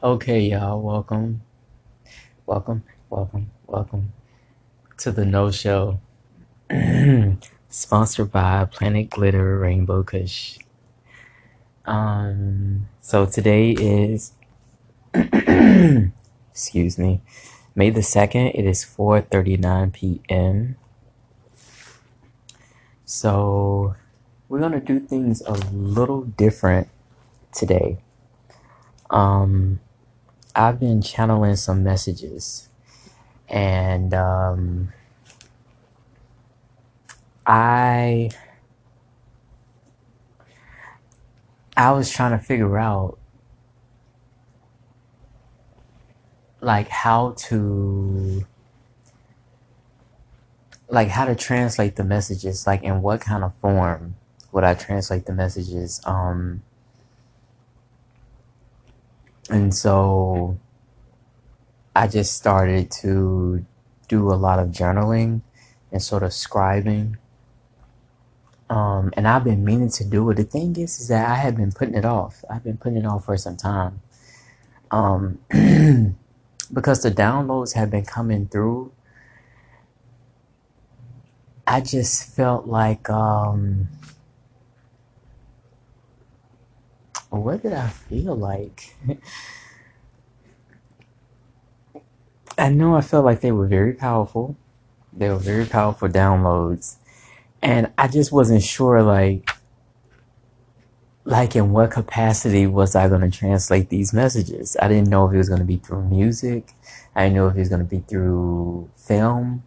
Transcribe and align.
Okay, 0.00 0.40
y'all, 0.42 0.80
welcome, 0.80 1.42
welcome, 2.46 2.84
welcome, 3.10 3.50
welcome 3.66 4.12
to 4.98 5.10
the 5.10 5.24
No 5.24 5.50
Show, 5.50 5.98
sponsored 7.68 8.30
by 8.30 8.64
Planet 8.66 9.10
Glitter 9.10 9.58
Rainbow 9.58 10.04
Kush. 10.04 10.58
Um, 11.84 12.88
so 13.00 13.26
today 13.26 13.72
is, 13.72 14.34
excuse 15.14 16.98
me, 16.98 17.20
May 17.74 17.90
the 17.90 18.02
second. 18.02 18.48
It 18.54 18.66
is 18.66 18.84
four 18.84 19.20
thirty 19.20 19.56
nine 19.56 19.90
p.m. 19.92 20.76
So 23.04 23.96
we're 24.48 24.60
gonna 24.60 24.80
do 24.80 25.00
things 25.00 25.42
a 25.42 25.54
little 25.72 26.22
different 26.22 26.88
today. 27.52 27.98
Um, 29.10 29.80
I've 30.58 30.80
been 30.80 31.00
channeling 31.02 31.54
some 31.54 31.84
messages, 31.84 32.68
and 33.48 34.12
um, 34.12 34.92
I 37.46 38.30
I 41.76 41.92
was 41.92 42.10
trying 42.10 42.32
to 42.32 42.44
figure 42.44 42.76
out 42.76 43.18
like 46.60 46.88
how 46.88 47.34
to 47.36 48.44
like 50.88 51.08
how 51.08 51.24
to 51.24 51.36
translate 51.36 51.94
the 51.94 52.04
messages, 52.04 52.66
like 52.66 52.82
in 52.82 53.00
what 53.02 53.20
kind 53.20 53.44
of 53.44 53.52
form 53.60 54.16
would 54.52 54.64
I 54.64 54.74
translate 54.74 55.26
the 55.26 55.34
messages? 55.34 56.00
Um, 56.04 56.62
and 59.50 59.74
so 59.74 60.58
I 61.94 62.06
just 62.06 62.34
started 62.34 62.90
to 63.02 63.64
do 64.08 64.32
a 64.32 64.34
lot 64.34 64.58
of 64.58 64.68
journaling 64.68 65.42
and 65.90 66.02
sort 66.02 66.22
of 66.22 66.30
scribing. 66.30 67.16
Um, 68.70 69.12
and 69.16 69.26
I've 69.26 69.44
been 69.44 69.64
meaning 69.64 69.90
to 69.92 70.04
do 70.04 70.28
it. 70.30 70.36
The 70.36 70.44
thing 70.44 70.76
is, 70.76 71.00
is 71.00 71.08
that 71.08 71.28
I 71.28 71.36
have 71.36 71.56
been 71.56 71.72
putting 71.72 71.94
it 71.94 72.04
off. 72.04 72.44
I've 72.50 72.64
been 72.64 72.76
putting 72.76 72.98
it 72.98 73.06
off 73.06 73.24
for 73.24 73.36
some 73.36 73.56
time. 73.56 74.00
Um, 74.90 75.38
because 76.72 77.02
the 77.02 77.10
downloads 77.10 77.74
have 77.74 77.90
been 77.90 78.04
coming 78.04 78.46
through. 78.46 78.92
I 81.66 81.80
just 81.80 82.34
felt 82.34 82.66
like, 82.66 83.08
um, 83.10 83.88
what 87.30 87.62
did 87.62 87.72
I 87.72 87.88
feel 87.88 88.34
like? 88.34 88.96
I 92.58 92.70
know 92.70 92.96
I 92.96 93.02
felt 93.02 93.24
like 93.24 93.40
they 93.40 93.52
were 93.52 93.66
very 93.68 93.92
powerful. 93.92 94.56
They 95.12 95.28
were 95.28 95.36
very 95.36 95.64
powerful 95.64 96.08
downloads. 96.08 96.96
And 97.62 97.92
I 97.96 98.08
just 98.08 98.32
wasn't 98.32 98.62
sure 98.62 99.02
like 99.02 99.50
like 101.24 101.54
in 101.54 101.72
what 101.72 101.90
capacity 101.90 102.66
was 102.66 102.96
I 102.96 103.08
going 103.08 103.20
to 103.20 103.30
translate 103.30 103.90
these 103.90 104.14
messages? 104.14 104.78
I 104.80 104.88
didn't 104.88 105.08
know 105.08 105.26
if 105.28 105.34
it 105.34 105.36
was 105.36 105.48
going 105.48 105.60
to 105.60 105.66
be 105.66 105.76
through 105.76 106.04
music. 106.08 106.72
I 107.14 107.24
didn't 107.24 107.36
know 107.36 107.48
if 107.48 107.56
it 107.56 107.58
was 107.58 107.68
going 107.68 107.80
to 107.80 107.84
be 107.84 108.00
through 108.00 108.88
film, 108.96 109.62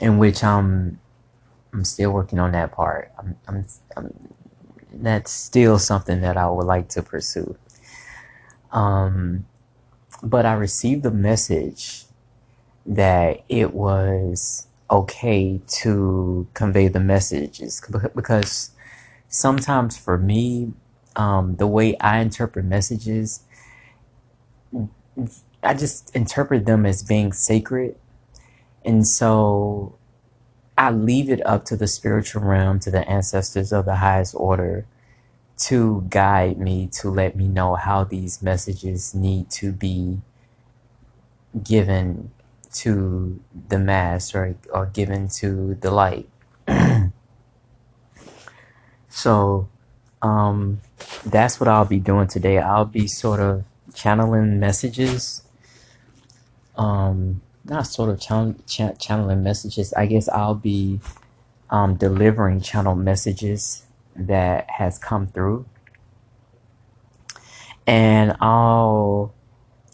in 0.00 0.18
which 0.18 0.42
I'm 0.42 0.98
I'm 1.72 1.84
still 1.84 2.10
working 2.10 2.38
on 2.38 2.52
that 2.52 2.72
part. 2.72 3.12
I'm, 3.18 3.36
I'm, 3.46 3.64
I'm 3.96 4.34
that's 4.94 5.30
still 5.30 5.78
something 5.78 6.20
that 6.20 6.36
I 6.36 6.48
would 6.48 6.66
like 6.66 6.88
to 6.90 7.02
pursue. 7.02 7.56
Um, 8.70 9.46
but 10.22 10.46
I 10.46 10.54
received 10.54 11.02
the 11.02 11.10
message 11.10 12.04
that 12.86 13.42
it 13.48 13.74
was 13.74 14.66
okay 14.90 15.60
to 15.66 16.46
convey 16.54 16.88
the 16.88 17.00
messages 17.00 17.82
because 18.14 18.70
sometimes 19.28 19.96
for 19.96 20.18
me, 20.18 20.72
um, 21.16 21.56
the 21.56 21.66
way 21.66 21.96
I 21.98 22.18
interpret 22.20 22.64
messages, 22.64 23.42
I 25.62 25.74
just 25.74 26.14
interpret 26.14 26.66
them 26.66 26.86
as 26.86 27.02
being 27.02 27.32
sacred. 27.32 27.96
And 28.84 29.06
so 29.06 29.96
I 30.76 30.90
leave 30.90 31.30
it 31.30 31.44
up 31.46 31.64
to 31.66 31.76
the 31.76 31.86
spiritual 31.86 32.42
realm, 32.42 32.80
to 32.80 32.90
the 32.90 33.08
ancestors 33.08 33.72
of 33.72 33.84
the 33.84 33.96
highest 33.96 34.34
order 34.36 34.86
to 35.62 36.04
guide 36.08 36.58
me, 36.58 36.88
to 36.88 37.08
let 37.08 37.36
me 37.36 37.46
know 37.46 37.76
how 37.76 38.02
these 38.02 38.42
messages 38.42 39.14
need 39.14 39.48
to 39.48 39.70
be 39.70 40.20
given 41.62 42.32
to 42.72 43.40
the 43.68 43.78
mass 43.78 44.34
or, 44.34 44.56
or 44.72 44.86
given 44.86 45.28
to 45.28 45.76
the 45.76 45.90
light. 45.92 46.28
so 49.08 49.68
um, 50.20 50.80
that's 51.24 51.60
what 51.60 51.68
I'll 51.68 51.84
be 51.84 52.00
doing 52.00 52.26
today. 52.26 52.58
I'll 52.58 52.84
be 52.84 53.06
sort 53.06 53.38
of 53.38 53.62
channeling 53.94 54.58
messages. 54.58 55.42
Um, 56.76 57.40
not 57.64 57.86
sort 57.86 58.10
of 58.10 58.18
channel, 58.18 58.56
ch- 58.66 58.98
channeling 58.98 59.44
messages. 59.44 59.92
I 59.92 60.06
guess 60.06 60.28
I'll 60.28 60.56
be 60.56 60.98
um, 61.70 61.94
delivering 61.94 62.62
channel 62.62 62.96
messages 62.96 63.84
that 64.16 64.70
has 64.70 64.98
come 64.98 65.26
through. 65.26 65.66
And 67.86 68.36
I'll 68.40 69.34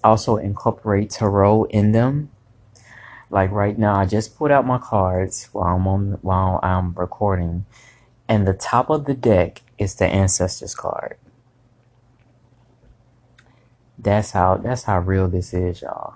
also 0.04 0.36
incorporate 0.36 1.10
tarot 1.10 1.64
in 1.64 1.92
them. 1.92 2.30
Like 3.30 3.50
right 3.50 3.78
now, 3.78 3.94
I 3.96 4.06
just 4.06 4.36
pulled 4.36 4.50
out 4.50 4.66
my 4.66 4.78
cards 4.78 5.48
while 5.52 5.76
I'm 5.76 5.86
on 5.86 6.18
while 6.22 6.60
I'm 6.62 6.94
recording, 6.94 7.66
and 8.26 8.46
the 8.46 8.54
top 8.54 8.88
of 8.88 9.04
the 9.04 9.14
deck 9.14 9.62
is 9.76 9.96
the 9.96 10.06
ancestors 10.06 10.74
card. 10.74 11.18
That's 13.98 14.30
how 14.30 14.56
that's 14.56 14.84
how 14.84 15.00
real 15.00 15.28
this 15.28 15.52
is, 15.52 15.82
y'all. 15.82 16.14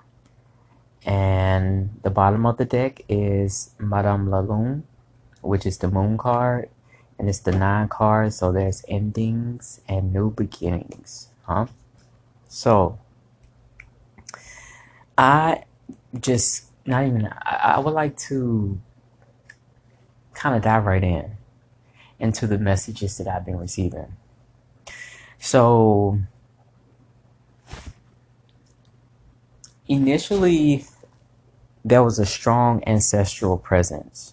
And 1.05 1.99
the 2.01 2.09
bottom 2.09 2.45
of 2.45 2.57
the 2.57 2.65
deck 2.65 3.01
is 3.09 3.75
Madame 3.77 4.29
La 4.29 4.39
Lune, 4.39 4.83
which 5.41 5.65
is 5.65 5.77
the 5.77 5.89
moon 5.89 6.17
card, 6.17 6.69
and 7.23 7.29
it's 7.29 7.39
the 7.39 7.53
nine 7.53 7.87
cards. 7.87 8.35
So 8.35 8.51
there's 8.51 8.83
endings 8.89 9.79
and 9.87 10.11
new 10.11 10.29
beginnings, 10.29 11.29
huh? 11.43 11.67
So 12.49 12.99
I 15.17 15.63
just 16.19 16.65
not 16.85 17.05
even 17.05 17.27
I, 17.27 17.75
I 17.75 17.79
would 17.79 17.93
like 17.93 18.17
to 18.27 18.77
kind 20.33 20.57
of 20.57 20.63
dive 20.63 20.85
right 20.85 21.01
in 21.01 21.37
into 22.19 22.45
the 22.45 22.57
messages 22.57 23.17
that 23.19 23.27
I've 23.29 23.45
been 23.45 23.57
receiving. 23.57 24.17
So 25.39 26.19
initially 29.87 30.87
there 31.85 32.03
was 32.03 32.19
a 32.19 32.25
strong 32.25 32.83
ancestral 32.85 33.57
presence 33.57 34.32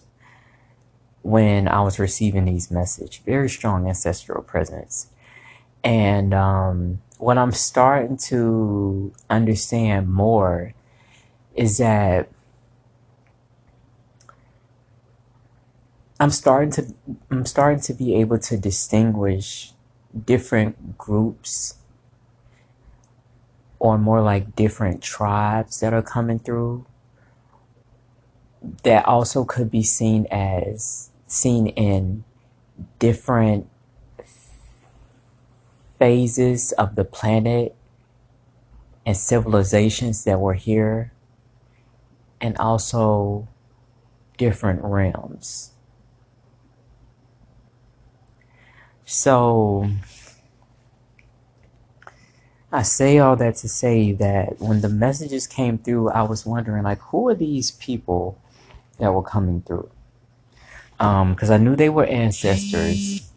when 1.23 1.67
I 1.67 1.81
was 1.81 1.99
receiving 1.99 2.45
these 2.45 2.71
messages. 2.71 3.17
Very 3.25 3.49
strong 3.49 3.87
ancestral 3.87 4.43
presence. 4.43 5.07
And 5.83 6.33
um, 6.33 7.01
what 7.17 7.37
I'm 7.37 7.51
starting 7.51 8.17
to 8.29 9.13
understand 9.29 10.11
more 10.11 10.73
is 11.55 11.77
that 11.77 12.29
I'm 16.19 16.29
starting 16.29 16.71
to 16.71 16.93
I'm 17.31 17.45
starting 17.45 17.79
to 17.81 17.93
be 17.93 18.15
able 18.15 18.37
to 18.39 18.57
distinguish 18.57 19.73
different 20.25 20.97
groups 20.97 21.75
or 23.79 23.97
more 23.97 24.21
like 24.21 24.55
different 24.55 25.01
tribes 25.01 25.79
that 25.79 25.93
are 25.93 26.03
coming 26.03 26.37
through 26.37 26.85
that 28.83 29.05
also 29.05 29.43
could 29.43 29.71
be 29.71 29.83
seen 29.83 30.27
as 30.29 31.10
seen 31.31 31.67
in 31.67 32.23
different 32.99 33.67
phases 35.97 36.71
of 36.73 36.95
the 36.95 37.05
planet 37.05 37.75
and 39.05 39.15
civilizations 39.15 40.23
that 40.25 40.39
were 40.39 40.55
here 40.55 41.13
and 42.41 42.57
also 42.57 43.47
different 44.37 44.83
realms. 44.83 45.71
So 49.05 49.89
I 52.71 52.81
say 52.81 53.19
all 53.19 53.35
that 53.35 53.55
to 53.57 53.69
say 53.69 54.11
that 54.13 54.59
when 54.59 54.81
the 54.81 54.89
messages 54.89 55.47
came 55.47 55.77
through, 55.77 56.09
I 56.09 56.23
was 56.23 56.45
wondering 56.45 56.83
like, 56.83 56.99
who 56.99 57.29
are 57.29 57.35
these 57.35 57.71
people 57.71 58.41
that 58.97 59.13
were 59.13 59.23
coming 59.23 59.61
through? 59.61 59.89
Um, 61.01 61.33
because 61.33 61.49
I 61.49 61.57
knew 61.57 61.75
they 61.75 61.89
were 61.89 62.05
ancestors. 62.05 63.27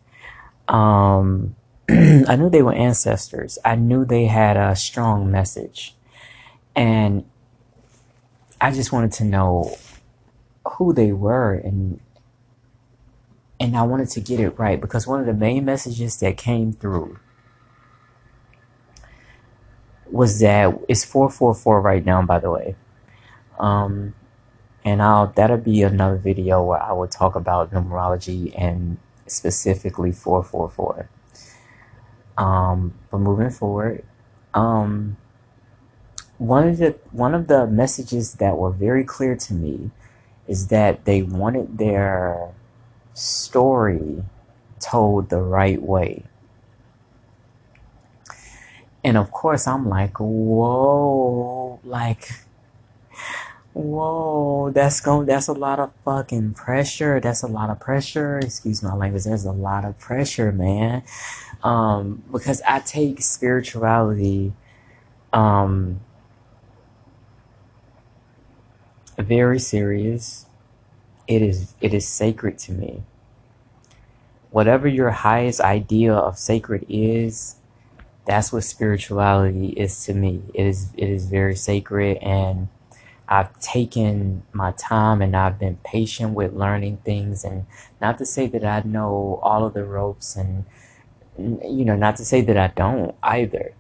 Um, 0.69 1.56
I 1.88 2.37
knew 2.37 2.50
they 2.50 2.62
were 2.62 2.75
ancestors. 2.75 3.58
I 3.64 3.75
knew 3.75 4.05
they 4.05 4.26
had 4.26 4.58
a 4.58 4.76
strong 4.76 5.31
message. 5.31 5.96
And 6.76 7.25
I 8.61 8.70
just 8.70 8.93
wanted 8.93 9.12
to 9.12 9.25
know 9.25 9.76
who 10.66 10.93
they 10.93 11.12
were 11.12 11.55
and 11.55 12.00
and 13.61 13.76
I 13.76 13.82
wanted 13.82 14.08
to 14.10 14.20
get 14.20 14.40
it 14.40 14.58
right 14.58 14.81
because 14.81 15.06
one 15.06 15.20
of 15.20 15.26
the 15.26 15.34
main 15.34 15.64
messages 15.64 16.19
that 16.20 16.37
came 16.37 16.72
through 16.72 17.19
was 20.10 20.40
that 20.40 20.78
it's 20.88 21.05
444 21.05 21.81
right 21.81 22.05
now 22.05 22.22
by 22.22 22.38
the 22.38 22.50
way. 22.50 22.76
Um 23.58 24.14
and 24.84 25.02
I'll 25.02 25.28
that'll 25.28 25.56
be 25.56 25.82
another 25.82 26.16
video 26.16 26.62
where 26.62 26.82
I 26.82 26.92
will 26.92 27.08
talk 27.08 27.34
about 27.34 27.72
numerology 27.72 28.52
and 28.56 28.98
specifically 29.26 30.12
444. 30.12 31.08
Um, 32.36 32.94
but 33.10 33.19
moving 33.19 33.50
forward, 33.50 34.04
um, 34.52 35.16
one 36.38 36.69
of 36.69 36.78
the 36.78 36.96
one 37.12 37.34
of 37.34 37.48
the 37.48 37.66
messages 37.66 38.34
that 38.34 38.56
were 38.56 38.70
very 38.70 39.04
clear 39.04 39.36
to 39.36 39.54
me 39.54 39.90
is 40.46 40.69
that 40.69 41.04
they 41.06 41.22
wanted 41.22 41.78
their 41.78 42.52
story 43.14 44.22
told 44.81 45.31
the 45.31 45.40
right 45.40 45.81
way. 45.81 46.25
And 49.02 49.16
of 49.16 49.31
course, 49.31 49.66
I'm 49.66 49.88
like, 49.88 50.19
whoa, 50.19 51.78
like 51.84 52.31
Whoa, 53.75 54.71
that's 54.71 55.00
going 55.00 55.26
that's 55.26 55.49
a 55.49 55.53
lot 55.53 55.81
of 55.81 55.93
fucking 56.05 56.55
pressure. 56.55 57.19
That's 57.19 57.43
a 57.43 57.49
lot 57.49 57.71
of 57.71 57.81
pressure. 57.81 58.38
Excuse 58.38 58.85
my 58.85 58.94
language. 58.94 59.25
There's 59.25 59.44
a 59.44 59.50
lot 59.53 59.85
of 59.85 59.99
pressure, 59.99 60.53
man. 60.53 61.03
Um, 61.65 62.23
because 62.31 62.62
I 62.69 62.79
take 62.81 63.21
spirituality 63.21 64.53
um 65.32 66.00
very 69.19 69.59
serious. 69.59 70.47
It 71.27 71.43
is 71.43 71.75
it 71.81 71.93
is 71.93 72.06
sacred 72.06 72.59
to 72.59 72.73
me. 72.73 73.03
Whatever 74.50 74.87
your 74.87 75.11
highest 75.11 75.61
idea 75.61 76.15
of 76.15 76.38
sacred 76.38 76.87
is, 76.88 77.56
that's 78.25 78.53
what 78.53 78.62
spirituality 78.62 79.70
is 79.70 80.05
to 80.05 80.15
me. 80.15 80.43
It 80.55 80.65
is 80.65 80.93
it 80.97 81.09
is 81.09 81.27
very 81.27 81.56
sacred 81.56 82.19
and 82.19 82.69
I've 83.29 83.59
taken 83.61 84.43
my 84.53 84.73
time 84.73 85.23
and 85.23 85.37
I've 85.37 85.59
been 85.59 85.79
patient 85.85 86.35
with 86.35 86.53
learning 86.55 86.99
things. 87.05 87.44
And 87.44 87.67
not 88.00 88.19
to 88.19 88.26
say 88.26 88.47
that 88.49 88.65
I 88.65 88.82
know 88.87 89.41
all 89.43 89.65
of 89.65 89.75
the 89.75 89.85
ropes 89.85 90.37
and 90.37 90.65
you 91.38 91.85
know 91.85 91.97
not 91.97 92.17
to 92.17 92.25
say 92.25 92.43
that 92.43 92.56
I 92.56 92.69
don't 92.69 93.15
either. 93.23 93.75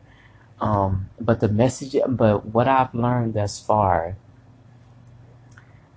Um, 0.60 1.10
but 1.20 1.40
the 1.40 1.48
message 1.48 1.96
but 2.08 2.46
what 2.46 2.68
I've 2.68 2.94
learned 2.94 3.34
thus 3.34 3.60
far 3.60 4.16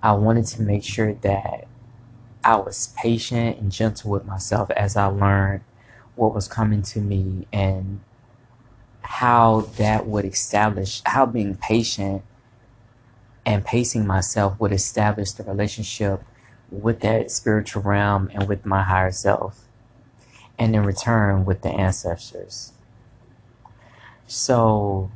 I 0.02 0.12
wanted 0.12 0.46
to 0.46 0.62
make 0.62 0.84
sure 0.84 1.14
that 1.14 1.66
I 2.44 2.56
was 2.56 2.94
patient 2.96 3.58
and 3.58 3.72
gentle 3.72 4.10
with 4.10 4.24
myself 4.24 4.70
as 4.72 4.96
I 4.96 5.06
learned 5.06 5.62
what 6.14 6.34
was 6.34 6.48
coming 6.48 6.82
to 6.82 7.00
me 7.00 7.46
and 7.52 8.00
how 9.02 9.62
that 9.78 10.06
would 10.06 10.24
establish 10.24 11.02
how 11.04 11.26
being 11.26 11.56
patient 11.56 12.22
and 13.48 13.64
pacing 13.64 14.06
myself 14.06 14.60
would 14.60 14.72
establish 14.72 15.32
the 15.32 15.42
relationship 15.42 16.22
with 16.70 17.00
that 17.00 17.30
spiritual 17.30 17.80
realm 17.80 18.30
and 18.34 18.46
with 18.46 18.66
my 18.66 18.82
higher 18.82 19.10
self, 19.10 19.60
and 20.58 20.76
in 20.76 20.84
return 20.84 21.46
with 21.46 21.62
the 21.62 21.70
ancestors. 21.70 22.72
So, 24.26 25.10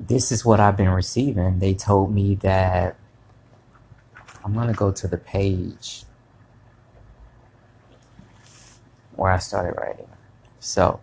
this 0.00 0.32
is 0.32 0.44
what 0.44 0.58
I've 0.58 0.76
been 0.76 0.88
receiving. 0.90 1.60
They 1.60 1.74
told 1.74 2.12
me 2.12 2.34
that 2.36 2.96
I'm 4.44 4.54
going 4.54 4.66
to 4.66 4.74
go 4.74 4.90
to 4.90 5.06
the 5.06 5.18
page 5.18 6.02
where 9.14 9.30
I 9.30 9.38
started 9.38 9.78
writing. 9.80 10.08
So, 10.58 10.98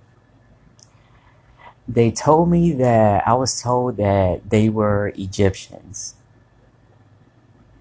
they 1.87 2.11
told 2.11 2.49
me 2.49 2.73
that 2.73 3.27
I 3.27 3.33
was 3.33 3.61
told 3.61 3.97
that 3.97 4.49
they 4.49 4.67
were 4.69 5.13
Egyptians 5.15 6.15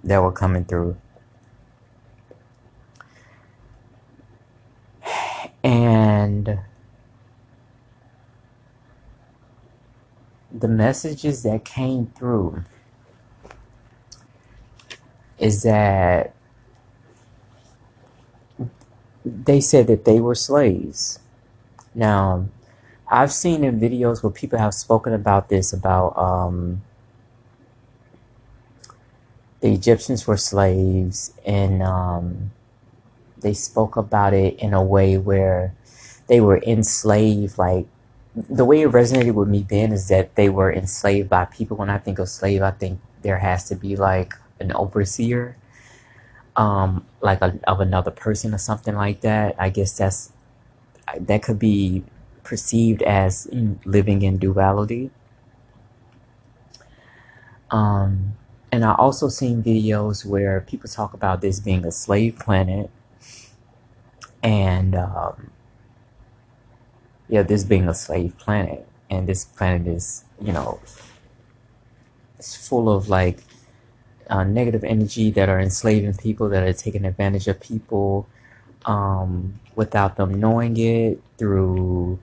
that 0.05 0.23
were 0.23 0.33
coming 0.33 0.65
through. 0.65 0.97
And 5.65 6.61
the 10.53 10.69
messages 10.69 11.43
that 11.43 11.65
came 11.65 12.07
through 12.17 12.65
is 15.39 15.65
that 15.65 16.33
they 19.25 19.61
said 19.61 19.89
that 19.89 20.05
they 20.05 20.21
were 20.21 20.37
slaves. 20.37 21.19
Now, 21.95 22.47
I've 23.09 23.33
seen 23.33 23.65
in 23.65 23.79
videos 23.79 24.23
where 24.23 24.33
people 24.33 24.59
have 24.59 24.75
spoken 24.75 25.13
about 25.13 25.49
this 25.49 25.73
about 25.73 26.17
um, 26.19 26.83
the 29.61 29.73
Egyptians 29.73 30.27
were 30.27 30.37
slaves 30.37 31.33
and 31.45 31.83
um, 31.83 32.51
they 33.41 33.55
spoke 33.55 33.97
about 33.97 34.35
it 34.35 34.59
in 34.59 34.75
a 34.75 34.83
way 34.83 35.19
where 35.19 35.75
they 36.27 36.41
were 36.41 36.59
enslaved. 36.59 37.59
Like 37.59 37.87
the 38.35 38.65
way 38.65 38.83
it 38.83 38.91
resonated 38.91 39.35
with 39.35 39.49
me 39.49 39.65
then 39.69 39.93
is 39.93 40.09
that 40.09 40.35
they 40.35 40.49
were 40.49 40.73
enslaved 40.73 41.29
by 41.29 41.45
people. 41.45 41.77
When 41.77 41.91
i 41.91 41.99
think 41.99 42.19
of 42.19 42.29
slave 42.29 42.63
i 42.63 42.71
think 42.71 43.01
there 43.23 43.39
has 43.39 43.69
to 43.69 43.75
be 43.75 43.97
like 43.97 44.35
an 44.61 44.73
overseer 44.73 45.57
um 46.57 47.05
like 47.21 47.41
a, 47.43 47.59
of 47.67 47.81
another 47.81 48.11
person 48.11 48.55
or 48.55 48.59
something 48.59 48.95
like 48.95 49.21
that. 49.21 49.55
I 49.59 49.71
guess 49.71 49.97
that's 49.97 50.33
that 51.19 51.43
could 51.43 51.59
be 51.59 52.03
perceived 52.47 53.03
as 53.03 53.49
living 53.85 54.23
in 54.23 54.39
duality. 54.39 55.11
Um, 57.73 58.37
and 58.71 58.85
I 58.85 58.95
also 58.95 59.29
seen 59.29 59.63
videos 59.63 60.25
where 60.25 60.61
people 60.61 60.89
talk 60.89 61.13
about 61.13 61.41
this 61.41 61.59
being 61.59 61.85
a 61.85 61.91
slave 61.91 62.39
planet, 62.39 62.89
and 64.43 64.95
um, 64.95 65.51
yeah, 67.29 67.43
this 67.43 67.65
being 67.65 67.89
a 67.89 67.95
slave 67.95 68.39
planet, 68.39 68.87
and 69.11 69.27
this 69.27 69.45
planet 69.45 69.89
is, 69.89 70.25
you 70.41 70.53
know, 70.53 70.79
it's 72.39 72.55
full 72.55 72.89
of 72.89 73.09
like 73.09 73.43
uh, 74.31 74.45
negative 74.45 74.85
energy 74.85 75.33
that 75.33 75.49
are 75.49 75.59
enslaving 75.59 76.15
people, 76.15 76.49
that 76.49 76.63
are 76.63 76.73
taking 76.73 77.05
advantage 77.05 77.49
of 77.49 77.59
people 77.59 78.29
um, 78.85 79.59
without 79.75 80.17
them 80.17 80.39
knowing 80.39 80.77
it 80.77 81.21
through 81.39 82.21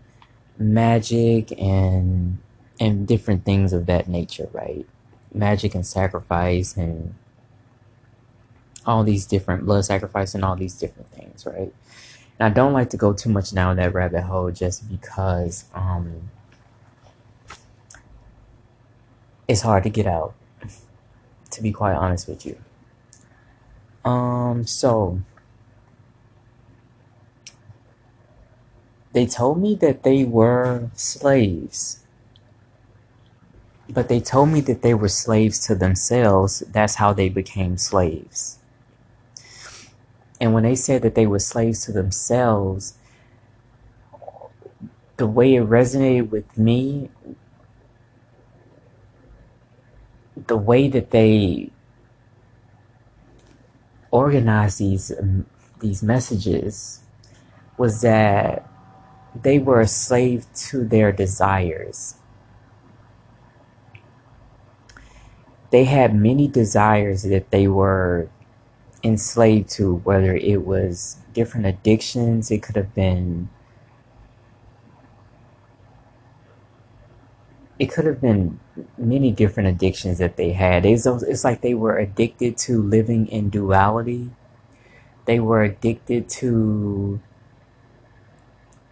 magic 0.57 1.51
and 1.59 2.39
and 2.79 3.07
different 3.07 3.45
things 3.45 3.73
of 3.73 3.85
that 3.85 4.07
nature, 4.07 4.49
right? 4.51 4.85
Magic 5.33 5.75
and 5.75 5.85
sacrifice 5.85 6.75
and 6.75 7.15
all 8.85 9.03
these 9.03 9.25
different 9.25 9.65
blood 9.65 9.85
sacrifice 9.85 10.35
and 10.35 10.43
all 10.43 10.55
these 10.55 10.77
different 10.77 11.09
things, 11.11 11.45
right? 11.45 11.73
And 12.39 12.51
I 12.51 12.53
don't 12.53 12.73
like 12.73 12.89
to 12.91 12.97
go 12.97 13.13
too 13.13 13.29
much 13.29 13.51
down 13.51 13.77
that 13.77 13.93
rabbit 13.93 14.23
hole 14.23 14.51
just 14.51 14.89
because 14.89 15.65
um, 15.73 16.29
it's 19.47 19.61
hard 19.61 19.83
to 19.83 19.89
get 19.89 20.07
out, 20.07 20.33
to 21.51 21.61
be 21.61 21.71
quite 21.71 21.95
honest 21.95 22.27
with 22.27 22.45
you. 22.45 22.57
Um, 24.03 24.65
so 24.65 25.21
They 29.13 29.27
told 29.27 29.61
me 29.61 29.75
that 29.75 30.03
they 30.03 30.23
were 30.25 30.89
slaves. 30.95 32.03
But 33.87 34.09
they 34.09 34.19
told 34.19 34.49
me 34.49 34.61
that 34.61 34.81
they 34.81 34.95
were 34.95 35.07
slaves 35.07 35.65
to 35.67 35.75
themselves. 35.75 36.61
That's 36.71 36.95
how 36.95 37.13
they 37.13 37.29
became 37.29 37.77
slaves. 37.77 38.57
And 40.41 40.53
when 40.53 40.63
they 40.63 40.75
said 40.75 41.03
that 41.03 41.15
they 41.15 41.27
were 41.27 41.39
slaves 41.39 41.85
to 41.85 41.91
themselves, 41.91 42.95
the 45.17 45.27
way 45.27 45.55
it 45.55 45.63
resonated 45.63 46.31
with 46.31 46.57
me, 46.57 47.09
the 50.47 50.57
way 50.57 50.87
that 50.89 51.11
they 51.11 51.69
organized 54.11 54.79
these 54.79 55.11
these 55.79 56.03
messages 56.03 57.01
was 57.77 58.01
that 58.01 58.69
they 59.35 59.59
were 59.59 59.81
a 59.81 59.87
slave 59.87 60.45
to 60.53 60.85
their 60.85 61.11
desires. 61.11 62.15
They 65.71 65.85
had 65.85 66.15
many 66.15 66.47
desires 66.47 67.23
that 67.23 67.49
they 67.49 67.67
were 67.67 68.29
enslaved 69.03 69.69
to, 69.69 69.95
whether 69.95 70.35
it 70.35 70.65
was 70.65 71.17
different 71.33 71.65
addictions, 71.65 72.51
it 72.51 72.61
could 72.61 72.75
have 72.75 72.93
been 72.93 73.49
it 77.79 77.91
could 77.91 78.05
have 78.05 78.21
been 78.21 78.59
many 78.97 79.31
different 79.31 79.67
addictions 79.67 80.19
that 80.19 80.37
they 80.37 80.53
had. 80.53 80.85
It's, 80.85 81.05
it's 81.05 81.43
like 81.43 81.61
they 81.61 81.73
were 81.73 81.97
addicted 81.97 82.55
to 82.59 82.81
living 82.81 83.27
in 83.27 83.49
duality. 83.49 84.29
They 85.25 85.39
were 85.39 85.63
addicted 85.63 86.29
to 86.29 87.19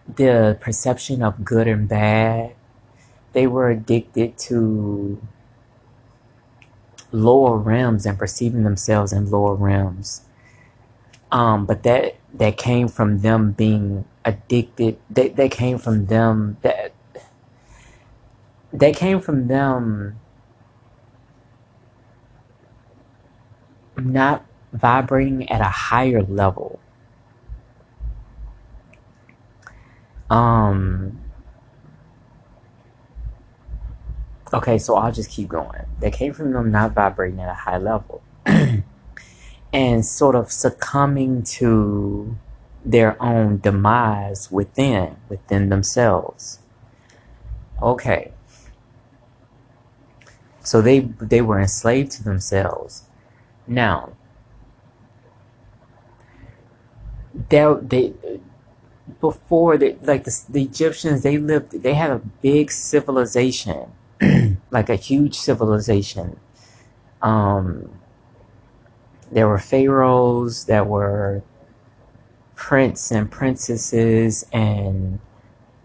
the 0.08 0.56
perception 0.60 1.22
of 1.22 1.44
good 1.44 1.68
and 1.68 1.88
bad. 1.88 2.54
They 3.32 3.46
were 3.46 3.70
addicted 3.70 4.36
to 4.38 5.20
lower 7.12 7.56
realms 7.56 8.06
and 8.06 8.18
perceiving 8.18 8.64
themselves 8.64 9.12
in 9.12 9.30
lower 9.30 9.54
realms. 9.54 10.22
Um, 11.30 11.64
but 11.66 11.82
that 11.84 12.16
that 12.34 12.56
came 12.56 12.88
from 12.88 13.20
them 13.20 13.52
being 13.52 14.04
addicted. 14.24 14.98
That 15.10 15.36
that 15.36 15.50
came 15.50 15.78
from 15.78 16.06
them 16.06 16.58
that 16.62 16.92
that 18.72 18.96
came 18.96 19.20
from 19.20 19.48
them 19.48 20.18
not 23.96 24.44
vibrating 24.72 25.50
at 25.50 25.60
a 25.60 25.64
higher 25.64 26.22
level. 26.22 26.80
Um, 30.32 31.20
okay, 34.50 34.78
so 34.78 34.96
I'll 34.96 35.12
just 35.12 35.28
keep 35.28 35.48
going. 35.48 35.84
They 36.00 36.10
came 36.10 36.32
from 36.32 36.52
them 36.52 36.70
not 36.70 36.92
vibrating 36.92 37.38
at 37.38 37.50
a 37.50 37.54
high 37.54 37.76
level 37.76 38.22
and 39.74 40.06
sort 40.06 40.34
of 40.34 40.50
succumbing 40.50 41.42
to 41.58 42.34
their 42.82 43.22
own 43.22 43.58
demise 43.58 44.50
within, 44.50 45.16
within 45.28 45.68
themselves. 45.68 46.60
Okay. 47.82 48.32
So 50.60 50.80
they 50.80 51.00
they 51.00 51.42
were 51.42 51.60
enslaved 51.60 52.12
to 52.12 52.24
themselves. 52.24 53.02
Now, 53.66 54.12
they, 57.50 57.74
they 57.82 58.14
before 59.20 59.76
they 59.76 59.94
like 60.02 60.24
the, 60.24 60.44
the 60.48 60.62
Egyptians 60.62 61.22
they 61.22 61.38
lived 61.38 61.82
they 61.82 61.94
had 61.94 62.10
a 62.10 62.18
big 62.40 62.70
civilization, 62.70 63.92
like 64.70 64.88
a 64.88 64.96
huge 64.96 65.34
civilization. 65.34 66.38
Um, 67.20 67.90
there 69.30 69.48
were 69.48 69.58
pharaohs, 69.58 70.66
there 70.66 70.84
were 70.84 71.42
prince 72.54 73.10
and 73.10 73.30
princesses, 73.30 74.44
and 74.52 75.20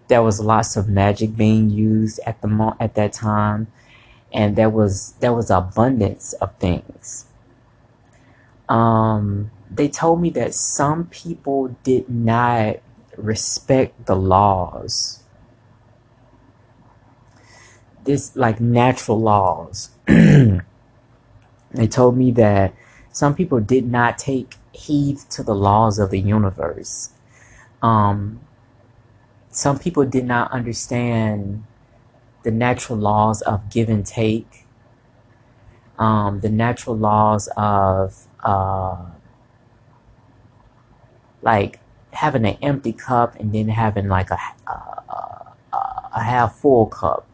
there 0.07 0.23
was 0.23 0.39
lots 0.39 0.75
of 0.75 0.87
magic 0.87 1.35
being 1.35 1.69
used 1.69 2.19
at 2.25 2.41
the 2.41 2.47
mo- 2.47 2.75
at 2.79 2.95
that 2.95 3.13
time 3.13 3.67
and 4.33 4.55
there 4.55 4.69
was 4.69 5.13
there 5.19 5.33
was 5.33 5.49
abundance 5.49 6.33
of 6.33 6.55
things. 6.57 7.25
Um, 8.69 9.51
they 9.71 9.87
told 9.87 10.21
me 10.21 10.29
that 10.31 10.53
some 10.53 11.05
people 11.05 11.75
did 11.83 12.09
not 12.09 12.77
respect 13.17 14.05
the 14.05 14.15
laws. 14.15 15.23
This 18.03 18.35
like 18.35 18.61
natural 18.61 19.19
laws. 19.19 19.89
they 20.05 20.61
told 21.89 22.17
me 22.17 22.31
that 22.31 22.73
some 23.11 23.35
people 23.35 23.59
did 23.59 23.89
not 23.89 24.17
take 24.17 24.55
heed 24.71 25.17
to 25.31 25.43
the 25.43 25.55
laws 25.55 25.99
of 25.99 26.11
the 26.11 26.19
universe. 26.19 27.09
Um, 27.81 28.41
some 29.49 29.79
people 29.79 30.05
did 30.05 30.25
not 30.25 30.51
understand 30.51 31.63
the 32.43 32.51
natural 32.51 32.97
laws 32.97 33.41
of 33.41 33.69
give 33.69 33.89
and 33.89 34.05
take, 34.05 34.65
um, 35.97 36.41
the 36.41 36.49
natural 36.49 36.95
laws 36.95 37.49
of 37.57 38.27
uh, 38.43 39.03
like 41.41 41.79
having 42.17 42.45
an 42.45 42.57
empty 42.63 42.91
cup 42.91 43.35
and 43.35 43.53
then 43.53 43.67
having 43.67 44.07
like 44.07 44.31
a, 44.31 44.39
a, 44.67 45.53
a 46.15 46.23
half 46.23 46.55
full 46.55 46.87
cup. 46.87 47.27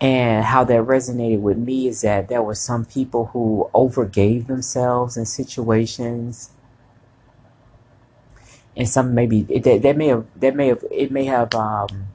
And 0.00 0.44
how 0.44 0.64
that 0.64 0.82
resonated 0.84 1.40
with 1.40 1.58
me 1.58 1.88
is 1.88 2.00
that 2.00 2.28
there 2.28 2.42
were 2.42 2.54
some 2.54 2.86
people 2.86 3.26
who 3.26 3.68
overgave 3.74 4.46
themselves 4.46 5.16
in 5.16 5.26
situations 5.26 6.50
and 8.74 8.88
some 8.88 9.14
maybe 9.14 9.42
that, 9.42 9.82
that 9.82 9.96
may 9.96 10.06
have 10.06 10.24
that 10.36 10.54
may 10.54 10.68
have 10.68 10.84
it 10.90 11.10
may 11.10 11.24
have 11.24 11.52
um, 11.54 12.06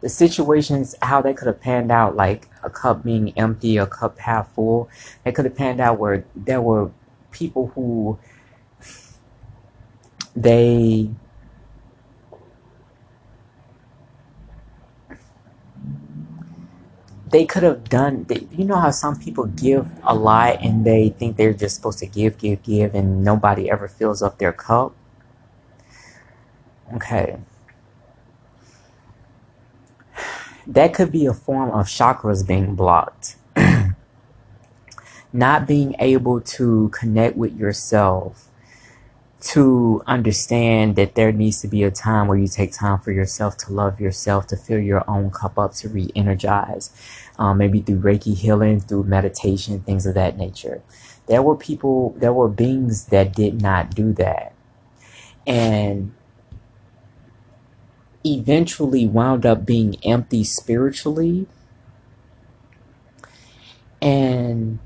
the 0.00 0.08
situations 0.08 0.94
how 1.02 1.20
they 1.20 1.34
could 1.34 1.48
have 1.48 1.60
panned 1.60 1.90
out 1.90 2.14
like 2.14 2.48
a 2.62 2.70
cup 2.70 3.02
being 3.02 3.36
empty 3.36 3.76
a 3.76 3.86
cup 3.86 4.18
half 4.20 4.54
full 4.54 4.88
they 5.24 5.32
could 5.32 5.44
have 5.44 5.56
panned 5.56 5.80
out 5.80 5.98
where 5.98 6.24
there 6.36 6.62
were 6.62 6.92
people 7.32 7.72
who 7.74 8.16
they 10.42 11.10
they 17.30 17.44
could 17.44 17.62
have 17.62 17.88
done 17.88 18.26
you 18.52 18.64
know 18.64 18.76
how 18.76 18.90
some 18.90 19.18
people 19.18 19.46
give 19.46 19.86
a 20.02 20.14
lot 20.14 20.62
and 20.62 20.84
they 20.84 21.10
think 21.10 21.36
they're 21.36 21.52
just 21.52 21.76
supposed 21.76 21.98
to 21.98 22.06
give 22.06 22.38
give 22.38 22.62
give 22.62 22.94
and 22.94 23.22
nobody 23.22 23.70
ever 23.70 23.88
fills 23.88 24.22
up 24.22 24.38
their 24.38 24.52
cup? 24.52 24.94
Okay. 26.94 27.38
That 30.66 30.92
could 30.94 31.10
be 31.10 31.26
a 31.26 31.34
form 31.34 31.70
of 31.70 31.86
chakras 31.86 32.46
being 32.46 32.74
blocked. 32.74 33.36
Not 35.32 35.66
being 35.66 35.96
able 35.98 36.40
to 36.40 36.90
connect 36.90 37.36
with 37.36 37.56
yourself 37.56 38.47
to 39.40 40.02
understand 40.06 40.96
that 40.96 41.14
there 41.14 41.30
needs 41.30 41.60
to 41.60 41.68
be 41.68 41.84
a 41.84 41.90
time 41.90 42.26
where 42.26 42.36
you 42.36 42.48
take 42.48 42.72
time 42.72 42.98
for 42.98 43.12
yourself 43.12 43.56
to 43.56 43.72
love 43.72 44.00
yourself, 44.00 44.48
to 44.48 44.56
fill 44.56 44.80
your 44.80 45.08
own 45.08 45.30
cup 45.30 45.58
up, 45.58 45.74
to 45.74 45.88
re 45.88 46.10
energize, 46.16 46.90
um, 47.38 47.58
maybe 47.58 47.80
through 47.80 48.00
Reiki 48.00 48.36
healing, 48.36 48.80
through 48.80 49.04
meditation, 49.04 49.80
things 49.80 50.06
of 50.06 50.14
that 50.14 50.36
nature. 50.36 50.82
There 51.26 51.42
were 51.42 51.54
people, 51.54 52.16
there 52.18 52.32
were 52.32 52.48
beings 52.48 53.06
that 53.06 53.34
did 53.34 53.62
not 53.62 53.94
do 53.94 54.12
that. 54.14 54.54
And 55.46 56.12
eventually 58.24 59.06
wound 59.06 59.46
up 59.46 59.64
being 59.64 59.96
empty 60.04 60.42
spiritually 60.42 61.46
and 64.02 64.78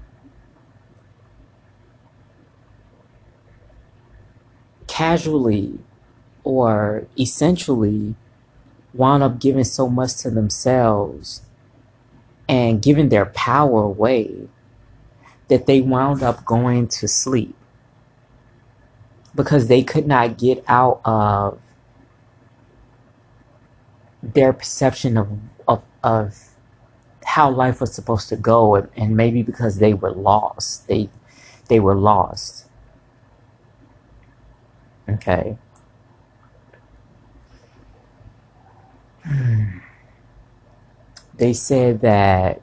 casually 4.92 5.78
or 6.44 7.06
essentially 7.18 8.14
wound 8.92 9.22
up 9.22 9.40
giving 9.40 9.64
so 9.64 9.88
much 9.88 10.16
to 10.16 10.28
themselves 10.28 11.40
and 12.46 12.82
giving 12.82 13.08
their 13.08 13.24
power 13.24 13.84
away 13.84 14.48
that 15.48 15.64
they 15.64 15.80
wound 15.80 16.22
up 16.22 16.44
going 16.44 16.86
to 16.86 17.08
sleep. 17.08 17.54
Because 19.34 19.68
they 19.68 19.82
could 19.82 20.06
not 20.06 20.36
get 20.36 20.62
out 20.68 21.00
of 21.06 21.58
their 24.22 24.52
perception 24.52 25.16
of, 25.16 25.38
of, 25.66 25.82
of 26.04 26.36
how 27.24 27.50
life 27.50 27.80
was 27.80 27.94
supposed 27.94 28.28
to 28.28 28.36
go 28.36 28.74
and, 28.74 28.88
and 28.94 29.16
maybe 29.16 29.42
because 29.42 29.78
they 29.78 29.94
were 29.94 30.12
lost. 30.12 30.86
They 30.86 31.08
they 31.68 31.80
were 31.80 31.94
lost 31.94 32.61
okay. 35.14 35.58
Hmm. 39.24 39.78
They 41.36 41.52
said 41.52 42.00
that 42.02 42.62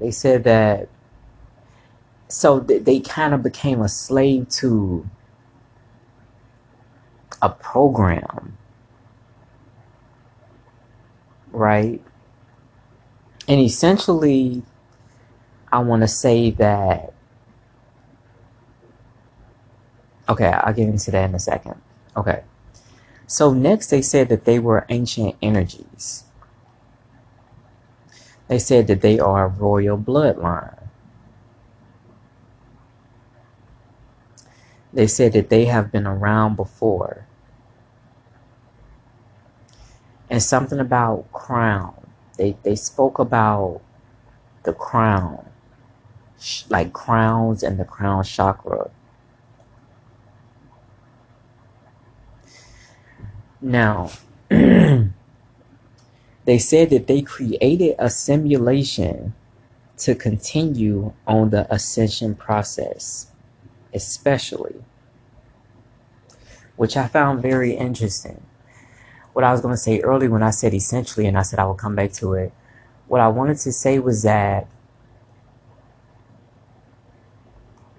They 0.00 0.10
said 0.10 0.44
that 0.44 0.88
so 2.28 2.60
they 2.60 3.00
kind 3.00 3.34
of 3.34 3.42
became 3.42 3.80
a 3.82 3.88
slave 3.88 4.48
to 4.50 5.08
a 7.42 7.50
program, 7.50 8.56
right? 11.52 12.00
And 13.48 13.60
essentially, 13.60 14.62
I 15.72 15.80
want 15.80 16.02
to 16.02 16.08
say 16.08 16.50
that 16.52 17.12
Okay, 20.30 20.46
I'll 20.46 20.72
get 20.72 20.88
into 20.88 21.10
that 21.10 21.28
in 21.28 21.34
a 21.34 21.40
second. 21.40 21.74
Okay. 22.16 22.44
So 23.26 23.52
next 23.52 23.88
they 23.88 24.00
said 24.00 24.28
that 24.28 24.44
they 24.44 24.60
were 24.60 24.86
ancient 24.88 25.34
energies. 25.42 26.22
They 28.46 28.60
said 28.60 28.86
that 28.86 29.00
they 29.00 29.18
are 29.18 29.48
royal 29.48 29.98
bloodline. 29.98 30.88
They 34.92 35.08
said 35.08 35.32
that 35.32 35.50
they 35.50 35.64
have 35.64 35.90
been 35.90 36.06
around 36.06 36.54
before. 36.54 37.26
And 40.30 40.42
something 40.42 40.80
about 40.80 41.32
crown. 41.32 41.94
They 42.38 42.56
they 42.64 42.76
spoke 42.76 43.18
about 43.20 43.82
the 44.64 44.72
crown. 44.72 45.46
Like 46.70 46.92
crowns 46.94 47.62
and 47.64 47.78
the 47.78 47.84
crown 47.86 48.24
chakra. 48.24 48.90
Now, 53.60 54.10
they 54.50 55.10
said 56.58 56.90
that 56.90 57.06
they 57.08 57.22
created 57.22 57.96
a 57.98 58.10
simulation 58.10 59.34
to 59.98 60.14
continue 60.14 61.12
on 61.26 61.50
the 61.50 61.72
ascension 61.72 62.34
process 62.36 63.28
especially, 63.94 64.76
which 66.76 66.96
I 66.96 67.08
found 67.08 67.42
very 67.42 67.74
interesting. 67.74 68.42
What 69.32 69.44
I 69.44 69.52
was 69.52 69.60
going 69.60 69.74
to 69.74 69.78
say 69.78 70.00
earlier 70.00 70.30
when 70.30 70.42
I 70.42 70.50
said 70.50 70.74
essentially, 70.74 71.26
and 71.26 71.38
I 71.38 71.42
said 71.42 71.58
I 71.58 71.64
will 71.64 71.74
come 71.74 71.94
back 71.94 72.12
to 72.14 72.34
it, 72.34 72.52
what 73.06 73.20
I 73.20 73.28
wanted 73.28 73.58
to 73.58 73.72
say 73.72 73.98
was 73.98 74.22
that 74.22 74.66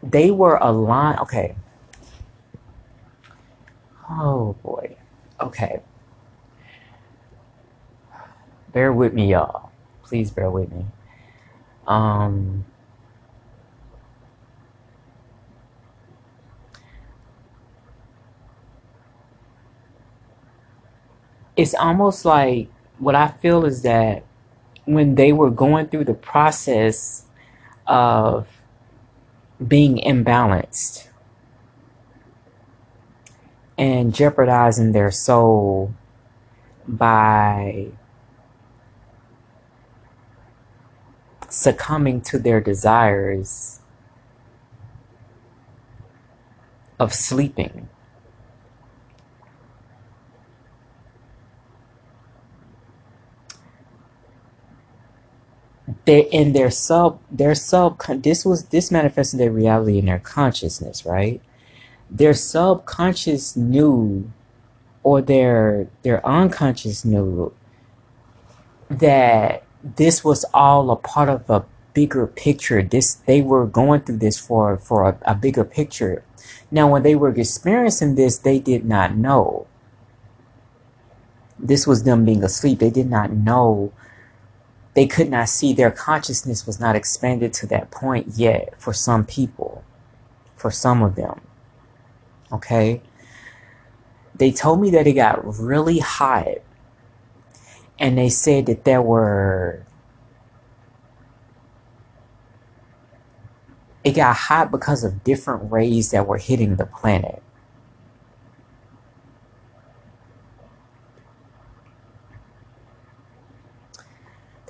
they 0.03 0.31
were 0.31 0.57
aligned. 0.57 1.19
Okay. 1.19 1.55
Oh 4.09 4.55
boy. 4.63 4.95
Okay. 5.39 5.81
Bear 8.73 8.93
with 8.93 9.13
me, 9.13 9.31
y'all. 9.31 9.71
Please 10.03 10.31
bear 10.31 10.49
with 10.49 10.71
me. 10.71 10.85
Um, 11.87 12.65
it's 21.55 21.73
almost 21.73 22.25
like 22.25 22.69
what 22.99 23.15
I 23.15 23.29
feel 23.29 23.65
is 23.65 23.81
that 23.81 24.23
when 24.85 25.15
they 25.15 25.31
were 25.33 25.51
going 25.51 25.87
through 25.87 26.05
the 26.05 26.13
process 26.13 27.25
of 27.87 28.47
being 29.65 29.97
imbalanced 29.97 31.07
and 33.77 34.13
jeopardizing 34.13 34.91
their 34.91 35.11
soul 35.11 35.93
by 36.87 37.87
succumbing 41.49 42.21
to 42.21 42.39
their 42.39 42.61
desires 42.61 43.81
of 46.99 47.13
sleeping 47.13 47.89
they 56.05 56.21
in 56.29 56.53
their 56.53 56.71
sub 56.71 57.19
their 57.29 57.55
sub 57.55 58.01
this 58.23 58.45
was 58.45 58.65
this 58.65 58.91
manifested 58.91 59.39
their 59.39 59.51
reality 59.51 59.99
in 59.99 60.05
their 60.05 60.19
consciousness 60.19 61.05
right? 61.05 61.41
Their 62.09 62.33
subconscious 62.33 63.55
knew 63.55 64.31
or 65.03 65.21
their 65.21 65.87
their 66.03 66.25
unconscious 66.25 67.05
knew 67.05 67.53
that 68.89 69.63
this 69.83 70.23
was 70.23 70.45
all 70.53 70.91
a 70.91 70.95
part 70.95 71.29
of 71.29 71.49
a 71.49 71.65
bigger 71.93 72.27
picture. 72.27 72.81
This 72.81 73.13
they 73.13 73.41
were 73.41 73.65
going 73.65 74.01
through 74.01 74.17
this 74.17 74.39
for 74.39 74.77
for 74.77 75.07
a, 75.09 75.17
a 75.23 75.35
bigger 75.35 75.63
picture. 75.63 76.23
Now 76.69 76.87
when 76.87 77.03
they 77.03 77.15
were 77.15 77.29
experiencing 77.29 78.15
this 78.15 78.37
they 78.39 78.59
did 78.59 78.85
not 78.85 79.15
know. 79.15 79.67
This 81.57 81.85
was 81.85 82.03
them 82.03 82.25
being 82.25 82.43
asleep. 82.43 82.79
They 82.79 82.89
did 82.89 83.09
not 83.09 83.31
know 83.31 83.93
they 84.93 85.07
could 85.07 85.29
not 85.29 85.49
see 85.49 85.73
their 85.73 85.91
consciousness 85.91 86.67
was 86.67 86.79
not 86.79 86.95
expanded 86.95 87.53
to 87.53 87.67
that 87.67 87.91
point 87.91 88.27
yet 88.35 88.73
for 88.77 88.93
some 88.93 89.25
people, 89.25 89.83
for 90.55 90.69
some 90.71 91.01
of 91.01 91.15
them. 91.15 91.41
Okay? 92.51 93.01
They 94.35 94.51
told 94.51 94.81
me 94.81 94.89
that 94.91 95.07
it 95.07 95.13
got 95.13 95.45
really 95.59 95.99
hot 95.99 96.57
and 97.99 98.17
they 98.17 98.29
said 98.29 98.65
that 98.65 98.83
there 98.83 99.01
were 99.01 99.85
it 104.03 104.13
got 104.13 104.35
hot 104.35 104.71
because 104.71 105.03
of 105.03 105.23
different 105.23 105.71
rays 105.71 106.11
that 106.11 106.25
were 106.25 106.39
hitting 106.39 106.77
the 106.77 106.85
planet. 106.87 107.41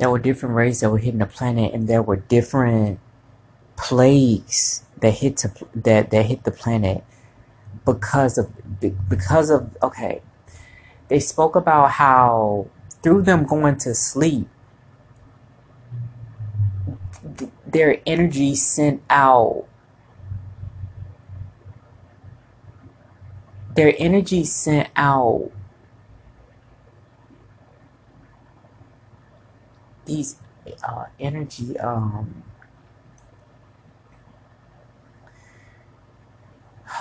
There 0.01 0.09
were 0.09 0.17
different 0.17 0.55
rays 0.55 0.79
that 0.79 0.89
were 0.89 0.97
hitting 0.97 1.19
the 1.19 1.27
planet, 1.27 1.75
and 1.75 1.87
there 1.87 2.01
were 2.01 2.15
different 2.15 2.99
plagues 3.77 4.81
that 4.99 5.11
hit 5.11 5.37
to, 5.37 5.51
that 5.75 6.09
that 6.09 6.25
hit 6.25 6.43
the 6.43 6.49
planet 6.49 7.03
because 7.85 8.39
of 8.39 8.49
because 9.07 9.51
of 9.51 9.77
okay. 9.83 10.23
They 11.07 11.19
spoke 11.19 11.55
about 11.55 11.91
how 11.91 12.65
through 13.03 13.21
them 13.21 13.43
going 13.43 13.77
to 13.77 13.93
sleep, 13.93 14.47
their 17.67 18.01
energy 18.07 18.55
sent 18.55 19.03
out 19.07 19.67
their 23.75 23.93
energy 23.99 24.45
sent 24.45 24.89
out 24.95 25.51
these 30.05 30.37
uh, 30.83 31.05
energy 31.19 31.77
um, 31.79 32.43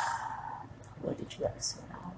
what 1.02 1.18
did 1.18 1.32
you 1.38 1.44
guys 1.44 1.76
say 1.76 1.80
now? 1.90 2.12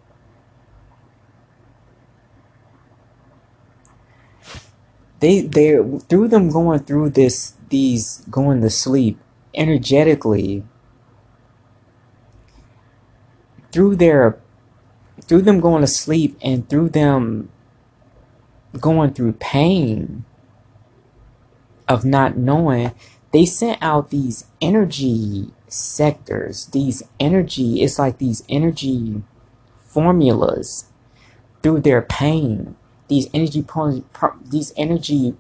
They 5.21 5.41
they 5.41 5.79
through 6.09 6.29
them 6.29 6.51
going 6.51 6.81
through 6.81 7.11
this 7.11 7.55
these 7.69 8.25
going 8.31 8.61
to 8.63 8.71
sleep 8.71 9.19
energetically 9.55 10.65
through 13.71 13.97
their 13.97 14.39
through 15.21 15.43
them 15.43 15.61
going 15.61 15.81
to 15.81 15.87
sleep 15.87 16.37
and 16.43 16.69
through 16.69 16.89
them 16.91 17.51
going 18.81 19.13
through 19.13 19.33
pain 19.35 20.25
of 21.93 22.05
not 22.05 22.37
knowing, 22.37 22.93
they 23.33 23.45
sent 23.47 23.79
out 23.83 24.11
these 24.11 24.47
energy 24.61 25.51
sectors, 25.69 26.67
these 26.67 27.03
energy, 27.21 27.83
it's 27.83 27.99
like 27.99 28.19
these 28.19 28.43
energy 28.49 29.23
formulas 29.85 30.87
through 31.63 31.81
their 31.81 32.03
pain, 32.03 32.77
these 33.09 33.29
energy 33.35 33.65
these 34.51 34.73
energy 34.77 35.35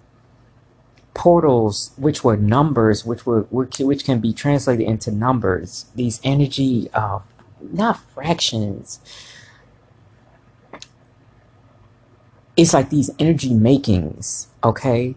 portals 1.14 1.92
which 1.98 2.24
were 2.24 2.38
numbers 2.38 3.04
which 3.04 3.26
were 3.26 3.42
which 3.50 4.04
can 4.04 4.18
be 4.18 4.32
translated 4.32 4.86
into 4.86 5.10
numbers 5.10 5.84
these 5.94 6.18
energy 6.24 6.88
uh 6.94 7.18
not 7.60 8.00
fractions. 8.14 8.98
It's 12.56 12.72
like 12.74 12.88
these 12.90 13.10
energy 13.18 13.54
makings 13.54 14.48
okay 14.64 15.14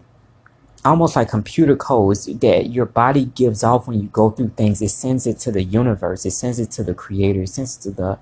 almost 0.86 1.16
like 1.16 1.30
computer 1.30 1.76
codes 1.76 2.26
that 2.26 2.70
your 2.70 2.86
body 2.86 3.26
gives 3.26 3.64
off 3.64 3.88
when 3.88 4.00
you 4.00 4.08
go 4.08 4.30
through 4.30 4.50
things. 4.50 4.82
It 4.82 4.90
sends 4.90 5.26
it 5.26 5.40
to 5.40 5.52
the 5.52 5.64
universe. 5.64 6.26
It 6.26 6.32
sends 6.32 6.60
it 6.60 6.72
to 6.72 6.84
the 6.84 6.94
creator. 6.94 7.42
It 7.42 7.50
sends 7.50 7.78
it 7.78 7.82
to 7.82 7.92
the 7.92 8.20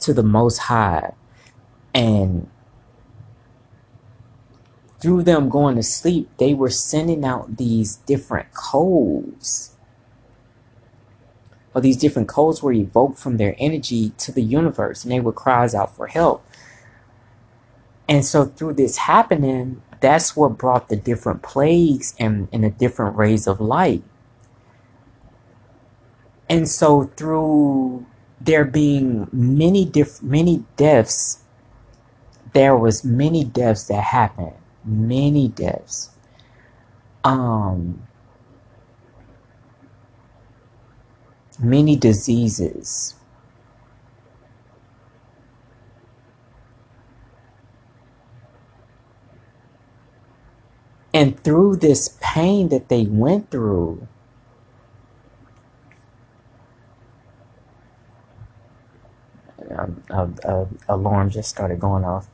to 0.00 0.14
the 0.14 0.22
most 0.22 0.58
high. 0.58 1.12
And 1.94 2.48
through 5.00 5.22
them 5.24 5.48
going 5.48 5.76
to 5.76 5.82
sleep, 5.82 6.30
they 6.38 6.54
were 6.54 6.70
sending 6.70 7.24
out 7.24 7.56
these 7.56 7.96
different 7.96 8.52
codes. 8.52 9.76
Or 11.74 11.80
these 11.80 11.96
different 11.96 12.28
codes 12.28 12.62
were 12.62 12.72
evoked 12.72 13.18
from 13.18 13.36
their 13.36 13.54
energy 13.58 14.10
to 14.18 14.32
the 14.32 14.42
universe, 14.42 15.04
and 15.04 15.12
they 15.12 15.20
would 15.20 15.34
cries 15.34 15.74
out 15.74 15.94
for 15.94 16.06
help. 16.08 16.44
And 18.08 18.24
so 18.24 18.46
through 18.46 18.74
this 18.74 18.96
happening, 18.96 19.82
that's 20.00 20.36
what 20.36 20.58
brought 20.58 20.88
the 20.88 20.96
different 20.96 21.42
plagues 21.42 22.14
and, 22.18 22.48
and 22.52 22.64
the 22.64 22.70
different 22.70 23.16
rays 23.16 23.46
of 23.46 23.60
light. 23.60 24.02
And 26.48 26.68
so 26.68 27.04
through 27.16 28.06
there 28.40 28.64
being 28.64 29.28
many 29.32 29.84
diff- 29.84 30.22
many 30.22 30.64
deaths 30.76 31.40
there 32.52 32.76
was 32.76 33.04
many 33.04 33.44
deaths 33.44 33.84
that 33.84 34.02
happened. 34.02 34.54
Many 34.84 35.48
deaths. 35.48 36.10
Um 37.24 38.06
many 41.60 41.96
diseases 41.96 43.16
and 51.18 51.42
through 51.42 51.74
this 51.74 52.16
pain 52.20 52.68
that 52.68 52.88
they 52.88 53.04
went 53.04 53.50
through 53.50 54.06
alarm 60.88 61.28
just 61.30 61.48
started 61.48 61.80
going 61.80 62.04
off. 62.04 62.28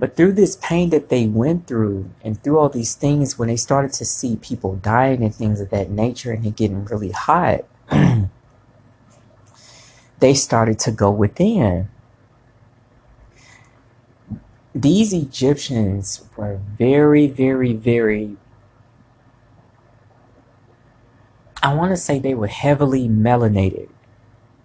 But 0.00 0.16
through 0.16 0.32
this 0.32 0.56
pain 0.56 0.90
that 0.90 1.08
they 1.08 1.26
went 1.26 1.68
through 1.68 2.10
and 2.24 2.42
through 2.42 2.58
all 2.58 2.68
these 2.68 2.96
things 2.96 3.38
when 3.38 3.46
they 3.46 3.54
started 3.54 3.92
to 3.92 4.04
see 4.04 4.34
people 4.34 4.74
dying 4.74 5.22
and 5.22 5.32
things 5.32 5.60
of 5.60 5.70
that 5.70 5.90
nature 5.90 6.32
and 6.32 6.44
it 6.44 6.56
getting 6.56 6.84
really 6.84 7.12
hot 7.12 7.60
they 10.18 10.34
started 10.34 10.80
to 10.80 10.90
go 10.90 11.12
within 11.12 11.88
these 14.76 15.14
Egyptians 15.14 16.28
were 16.36 16.60
very, 16.78 17.26
very, 17.26 17.72
very, 17.72 18.36
I 21.62 21.74
want 21.74 21.92
to 21.92 21.96
say 21.96 22.18
they 22.18 22.34
were 22.34 22.46
heavily 22.46 23.08
melanated. 23.08 23.88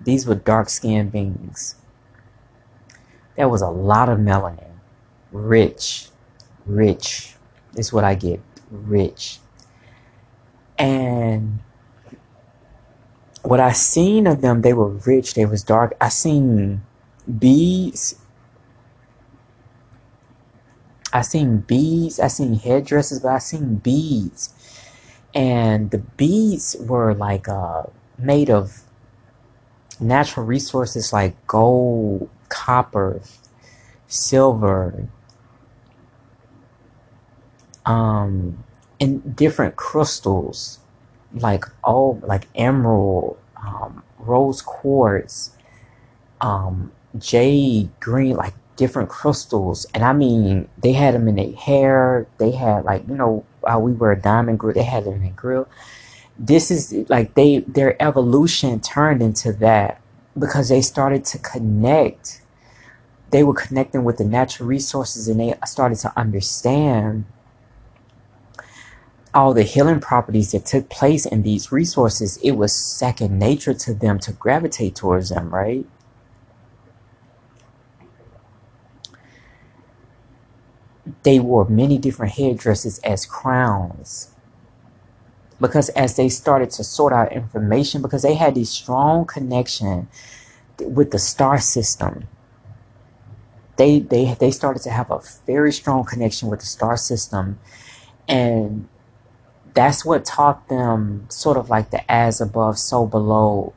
These 0.01 0.27
were 0.27 0.35
dark 0.35 0.67
skinned 0.67 1.13
beings. 1.13 1.75
There 3.37 3.47
was 3.47 3.61
a 3.61 3.69
lot 3.69 4.09
of 4.09 4.19
melanin. 4.19 4.73
Rich. 5.31 6.09
Rich. 6.65 7.35
Is 7.77 7.93
what 7.93 8.03
I 8.03 8.15
get. 8.15 8.41
Rich. 8.69 9.39
And 10.77 11.59
what 13.43 13.61
I 13.61 13.71
seen 13.71 14.27
of 14.27 14.41
them, 14.41 14.61
they 14.61 14.73
were 14.73 14.89
rich, 14.89 15.35
they 15.35 15.45
was 15.45 15.63
dark. 15.63 15.95
I 16.01 16.09
seen 16.09 16.81
beads 17.39 18.20
I 21.13 21.21
seen 21.21 21.59
beads, 21.59 22.19
I 22.19 22.27
seen 22.27 22.55
headdresses, 22.55 23.19
but 23.19 23.29
I 23.29 23.39
seen 23.39 23.75
beads. 23.75 24.53
And 25.33 25.91
the 25.91 25.99
beads 25.99 26.75
were 26.79 27.13
like 27.13 27.47
uh, 27.47 27.83
made 28.17 28.49
of 28.49 28.83
natural 29.99 30.45
resources 30.45 31.13
like 31.13 31.35
gold, 31.47 32.29
copper, 32.49 33.21
silver, 34.07 35.07
um, 37.85 38.63
and 38.99 39.35
different 39.35 39.75
crystals 39.75 40.79
like 41.33 41.65
oh 41.83 42.19
like 42.23 42.47
emerald, 42.55 43.37
um, 43.57 44.03
rose 44.19 44.61
quartz, 44.61 45.55
um, 46.41 46.91
jade, 47.17 47.89
green, 47.99 48.35
like 48.35 48.53
different 48.75 49.09
crystals, 49.09 49.85
and 49.93 50.03
I 50.03 50.13
mean, 50.13 50.67
they 50.77 50.93
had 50.93 51.13
them 51.13 51.27
in 51.27 51.35
their 51.35 51.53
hair. 51.53 52.27
They 52.37 52.51
had 52.51 52.85
like 52.85 53.07
you 53.07 53.15
know 53.15 53.45
we 53.79 53.93
wear 53.93 54.11
a 54.11 54.21
diamond 54.21 54.59
grill. 54.59 54.73
They 54.73 54.83
had 54.83 55.05
it 55.07 55.11
in 55.11 55.21
their 55.21 55.33
grill. 55.33 55.67
This 56.37 56.71
is 56.71 56.93
like 57.09 57.35
they 57.35 57.59
their 57.59 58.01
evolution 58.01 58.79
turned 58.79 59.21
into 59.21 59.53
that 59.53 60.01
because 60.37 60.69
they 60.69 60.81
started 60.81 61.25
to 61.25 61.37
connect. 61.37 62.41
They 63.29 63.43
were 63.43 63.53
connecting 63.53 64.03
with 64.03 64.17
the 64.17 64.25
natural 64.25 64.67
resources, 64.67 65.27
and 65.27 65.39
they 65.39 65.55
started 65.65 65.99
to 65.99 66.11
understand 66.17 67.25
all 69.33 69.53
the 69.53 69.63
healing 69.63 70.01
properties 70.01 70.51
that 70.51 70.65
took 70.65 70.89
place 70.89 71.25
in 71.25 71.43
these 71.43 71.71
resources. 71.71 72.37
It 72.43 72.51
was 72.51 72.75
second 72.75 73.39
nature 73.39 73.73
to 73.73 73.93
them 73.93 74.19
to 74.19 74.33
gravitate 74.33 74.95
towards 74.95 75.29
them, 75.29 75.53
right? 75.53 75.85
They 81.23 81.39
wore 81.39 81.67
many 81.67 81.97
different 81.97 82.33
headdresses 82.33 82.99
as 82.99 83.25
crowns. 83.25 84.29
Because 85.59 85.89
as 85.89 86.15
they 86.15 86.29
started 86.29 86.71
to 86.71 86.83
sort 86.83 87.13
out 87.13 87.31
information, 87.31 88.01
because 88.01 88.23
they 88.23 88.35
had 88.35 88.55
this 88.55 88.71
strong 88.71 89.25
connection 89.25 90.07
with 90.79 91.11
the 91.11 91.19
star 91.19 91.59
system, 91.59 92.27
they 93.77 93.99
they 93.99 94.33
they 94.35 94.51
started 94.51 94.81
to 94.83 94.89
have 94.89 95.11
a 95.11 95.21
very 95.45 95.71
strong 95.71 96.03
connection 96.03 96.49
with 96.49 96.59
the 96.59 96.65
star 96.65 96.97
system, 96.97 97.59
and 98.27 98.87
that's 99.73 100.03
what 100.03 100.25
taught 100.25 100.67
them 100.67 101.27
sort 101.29 101.57
of 101.57 101.69
like 101.69 101.91
the 101.91 102.11
as 102.11 102.41
above, 102.41 102.79
so 102.79 103.05
below, 103.05 103.73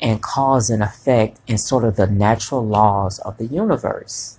and 0.00 0.22
cause 0.22 0.70
and 0.70 0.82
effect, 0.84 1.40
and 1.48 1.60
sort 1.60 1.84
of 1.84 1.96
the 1.96 2.06
natural 2.06 2.64
laws 2.64 3.18
of 3.20 3.36
the 3.38 3.46
universe 3.46 4.38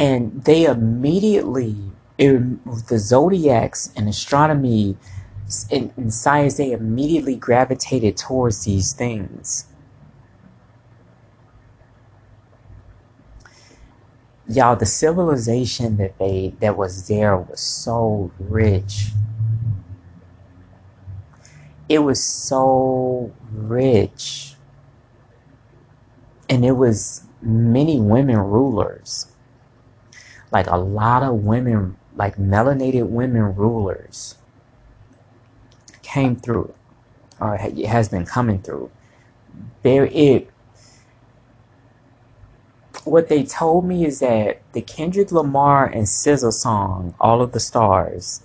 and 0.00 0.44
they 0.44 0.64
immediately 0.64 1.76
the 2.16 2.98
zodiacs 2.98 3.92
and 3.94 4.08
astronomy 4.08 4.96
and, 5.70 6.12
science 6.12 6.56
they 6.56 6.72
immediately 6.72 7.36
gravitated 7.36 8.16
towards 8.16 8.64
these 8.64 8.94
things. 8.94 9.66
Y'all 14.48 14.74
the 14.74 14.86
civilization 14.86 15.98
that 15.98 16.18
they 16.18 16.54
that 16.60 16.78
was 16.78 17.06
there 17.06 17.36
was 17.36 17.60
so 17.60 18.32
rich. 18.38 19.08
It 21.90 21.98
was 21.98 22.22
so 22.24 23.32
rich. 23.52 24.54
And 26.48 26.64
it 26.64 26.72
was 26.72 27.24
many 27.42 28.00
women 28.00 28.38
rulers 28.38 29.29
like 30.52 30.66
a 30.66 30.76
lot 30.76 31.22
of 31.22 31.44
women, 31.44 31.96
like 32.16 32.36
melanated 32.36 33.08
women 33.08 33.54
rulers 33.54 34.36
came 36.02 36.36
through 36.36 36.74
or 37.40 37.54
it 37.54 37.86
has 37.86 38.08
been 38.08 38.26
coming 38.26 38.60
through. 38.60 38.90
There 39.82 40.06
it 40.06 40.50
what 43.04 43.28
they 43.28 43.42
told 43.42 43.86
me 43.86 44.04
is 44.04 44.20
that 44.20 44.60
the 44.72 44.82
Kendrick 44.82 45.32
Lamar 45.32 45.86
and 45.86 46.04
SZA 46.04 46.52
song, 46.52 47.14
All 47.18 47.40
of 47.40 47.52
the 47.52 47.60
Stars, 47.60 48.42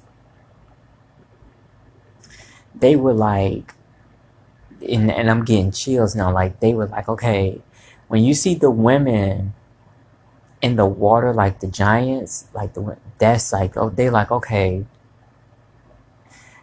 they 2.73 2.95
were 2.95 3.13
like 3.13 3.73
and, 4.87 5.11
and 5.11 5.29
I'm 5.29 5.43
getting 5.43 5.71
chills 5.71 6.15
now, 6.15 6.31
like 6.31 6.59
they 6.59 6.73
were 6.73 6.87
like, 6.87 7.09
okay, 7.09 7.61
when 8.07 8.23
you 8.23 8.33
see 8.33 8.55
the 8.55 8.69
women 8.69 9.53
in 10.65 10.77
the 10.77 10.85
water 10.85 11.31
like 11.31 11.59
the 11.59 11.67
giants 11.67 12.47
like 12.55 12.73
the 12.73 12.97
that's 13.19 13.53
like 13.53 13.77
oh 13.77 13.91
they 13.91 14.09
like 14.09 14.31
okay 14.31 14.83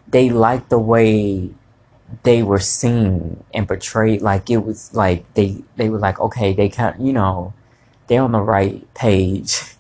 they 0.09 0.29
like 0.29 0.69
the 0.71 0.79
way 0.79 1.49
they 2.25 2.43
were 2.43 2.59
seen 2.59 3.45
and 3.55 3.69
portrayed 3.69 4.21
like 4.21 4.51
it 4.51 4.57
was 4.57 4.93
like 4.93 5.23
they 5.35 5.63
they 5.77 5.89
were 5.89 6.01
like 6.01 6.19
okay 6.19 6.53
they 6.53 6.69
kind 6.69 6.97
you 7.07 7.13
know 7.13 7.55
they're 8.09 8.23
on 8.23 8.33
the 8.33 8.41
right 8.41 8.93
page. 8.95 9.63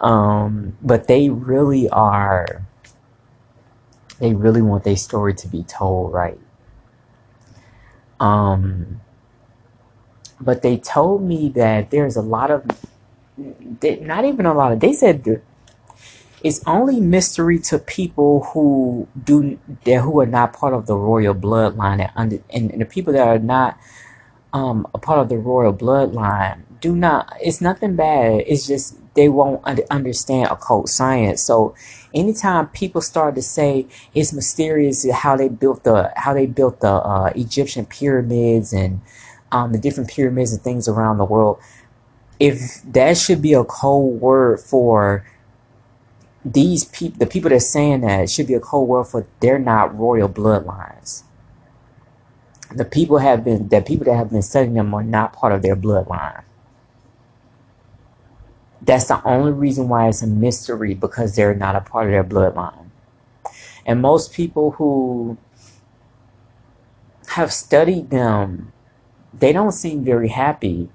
Um 0.00 0.78
but 0.80 1.08
they 1.08 1.28
really 1.28 1.86
are 1.90 2.62
they 4.18 4.32
really 4.32 4.62
want 4.62 4.82
their 4.84 4.96
story 4.96 5.34
to 5.34 5.46
be 5.46 5.62
told 5.62 6.14
right. 6.14 6.40
Um 8.18 9.02
but 10.40 10.62
they 10.62 10.76
told 10.76 11.22
me 11.22 11.48
that 11.50 11.90
there's 11.90 12.16
a 12.16 12.22
lot 12.22 12.50
of 12.50 12.64
not 13.82 14.24
even 14.24 14.46
a 14.46 14.54
lot 14.54 14.72
of 14.72 14.80
they 14.80 14.92
said 14.92 15.42
it's 16.42 16.62
only 16.66 17.00
mystery 17.00 17.58
to 17.58 17.78
people 17.78 18.44
who 18.52 19.06
do 19.22 19.58
that 19.84 20.00
who 20.00 20.20
are 20.20 20.26
not 20.26 20.52
part 20.52 20.72
of 20.72 20.86
the 20.86 20.94
royal 20.94 21.34
bloodline 21.34 22.00
and, 22.00 22.10
under, 22.16 22.38
and, 22.50 22.70
and 22.70 22.80
the 22.80 22.86
people 22.86 23.12
that 23.12 23.26
are 23.26 23.38
not 23.38 23.78
um, 24.52 24.86
a 24.94 24.98
part 24.98 25.18
of 25.18 25.28
the 25.28 25.38
royal 25.38 25.72
bloodline 25.72 26.62
do 26.80 26.96
not 26.96 27.32
it's 27.40 27.60
nothing 27.60 27.94
bad 27.94 28.42
it's 28.46 28.66
just 28.66 28.96
they 29.14 29.28
won't 29.28 29.62
understand 29.90 30.48
occult 30.50 30.88
science. 30.88 31.42
So 31.42 31.74
anytime 32.14 32.68
people 32.68 33.00
start 33.00 33.34
to 33.34 33.42
say 33.42 33.86
it's 34.14 34.32
mysterious 34.32 35.08
how 35.10 35.36
they 35.36 35.48
built 35.48 35.84
the 35.84 36.12
how 36.16 36.32
they 36.32 36.46
built 36.46 36.80
the 36.80 36.92
uh, 36.92 37.32
egyptian 37.34 37.86
pyramids 37.86 38.72
and 38.72 39.00
um, 39.52 39.72
the 39.72 39.78
different 39.78 40.10
pyramids 40.10 40.52
and 40.52 40.62
things 40.62 40.88
around 40.88 41.18
the 41.18 41.24
world, 41.24 41.60
if 42.40 42.82
that 42.84 43.18
should 43.18 43.42
be 43.42 43.54
a 43.54 43.64
code 43.64 44.20
word 44.20 44.60
for 44.60 45.26
these 46.44 46.84
people, 46.84 47.18
the 47.18 47.26
people 47.26 47.50
that's 47.50 47.70
saying 47.70 48.02
that 48.02 48.30
should 48.30 48.46
be 48.46 48.54
a 48.54 48.60
code 48.60 48.88
word 48.88 49.04
for 49.04 49.26
they're 49.40 49.58
not 49.58 49.96
royal 49.98 50.28
bloodlines. 50.28 51.24
the 52.74 52.84
people 52.84 53.18
have 53.18 53.44
been 53.44 53.68
that 53.68 53.86
people 53.86 54.04
that 54.04 54.16
have 54.16 54.30
been 54.30 54.42
studying 54.42 54.74
them 54.74 54.94
are 54.94 55.02
not 55.02 55.32
part 55.32 55.52
of 55.52 55.62
their 55.62 55.76
bloodline. 55.76 56.42
That's 58.82 59.06
the 59.06 59.22
only 59.24 59.52
reason 59.52 59.88
why 59.88 60.08
it's 60.08 60.22
a 60.22 60.26
mystery 60.26 60.94
because 60.94 61.36
they're 61.36 61.54
not 61.54 61.76
a 61.76 61.80
part 61.80 62.06
of 62.06 62.12
their 62.12 62.24
bloodline. 62.24 62.90
And 63.86 64.00
most 64.02 64.32
people 64.32 64.72
who 64.72 65.38
have 67.28 67.52
studied 67.52 68.10
them, 68.10 68.72
they 69.32 69.52
don't 69.52 69.72
seem 69.72 70.04
very 70.04 70.28
happy. 70.28 70.88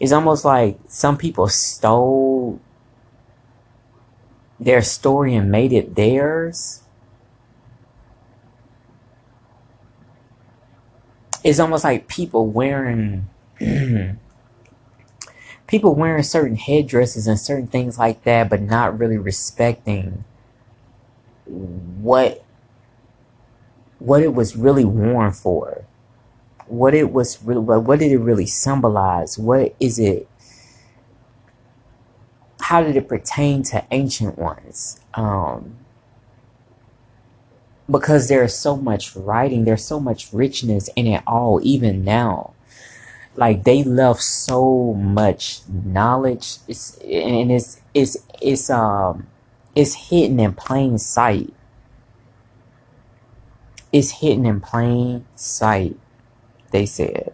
It's 0.00 0.12
almost 0.12 0.44
like 0.44 0.78
some 0.88 1.16
people 1.16 1.48
stole 1.48 2.60
their 4.58 4.82
story 4.82 5.34
and 5.34 5.50
made 5.50 5.72
it 5.72 5.94
theirs. 5.94 6.82
It's 11.44 11.60
almost 11.60 11.84
like 11.84 12.08
people 12.08 12.48
wearing 12.48 13.28
people 15.66 15.94
wearing 15.94 16.22
certain 16.22 16.56
headdresses 16.56 17.26
and 17.26 17.38
certain 17.38 17.66
things 17.66 17.98
like 17.98 18.24
that, 18.24 18.48
but 18.48 18.60
not 18.60 18.98
really 18.98 19.18
respecting 19.18 20.24
what 21.46 22.44
what 23.98 24.22
it 24.22 24.34
was 24.34 24.56
really 24.56 24.84
worn 24.84 25.32
for. 25.32 25.84
What 26.68 26.94
it 26.94 27.12
was 27.12 27.42
really 27.42 27.60
what 27.60 27.98
did 27.98 28.12
it 28.12 28.18
really 28.18 28.46
symbolize? 28.46 29.38
What 29.38 29.74
is 29.80 29.98
it 29.98 30.28
how 32.60 32.82
did 32.82 32.96
it 32.96 33.08
pertain 33.08 33.62
to 33.62 33.84
ancient 33.92 34.36
ones? 34.36 34.98
Um, 35.14 35.76
because 37.88 38.28
there's 38.28 38.58
so 38.58 38.76
much 38.76 39.14
writing, 39.14 39.64
there's 39.64 39.84
so 39.84 40.00
much 40.00 40.32
richness 40.32 40.90
in 40.96 41.06
it 41.06 41.22
all, 41.26 41.60
even 41.62 42.04
now. 42.04 42.54
Like 43.36 43.64
they 43.64 43.84
left 43.84 44.22
so 44.22 44.94
much 44.94 45.60
knowledge, 45.68 46.56
it's, 46.66 46.96
and 46.98 47.52
it's 47.52 47.80
it's 47.92 48.16
it's 48.40 48.70
um 48.70 49.26
it's 49.74 50.08
hidden 50.08 50.40
in 50.40 50.54
plain 50.54 50.98
sight. 50.98 51.52
It's 53.92 54.10
hidden 54.10 54.46
in 54.46 54.60
plain 54.60 55.26
sight, 55.34 55.96
they 56.70 56.86
said. 56.86 57.32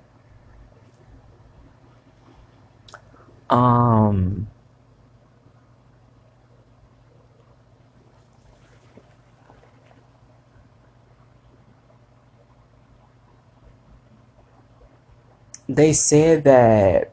Um, 3.50 4.48
they 15.68 15.92
said 15.92 16.44
that 16.44 17.12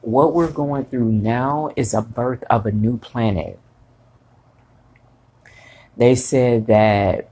what 0.00 0.32
we're 0.34 0.50
going 0.50 0.84
through 0.84 1.10
now 1.12 1.70
is 1.76 1.94
a 1.94 2.02
birth 2.02 2.44
of 2.50 2.66
a 2.66 2.72
new 2.72 2.98
planet. 2.98 3.58
They 5.96 6.14
said 6.14 6.66
that 6.68 7.29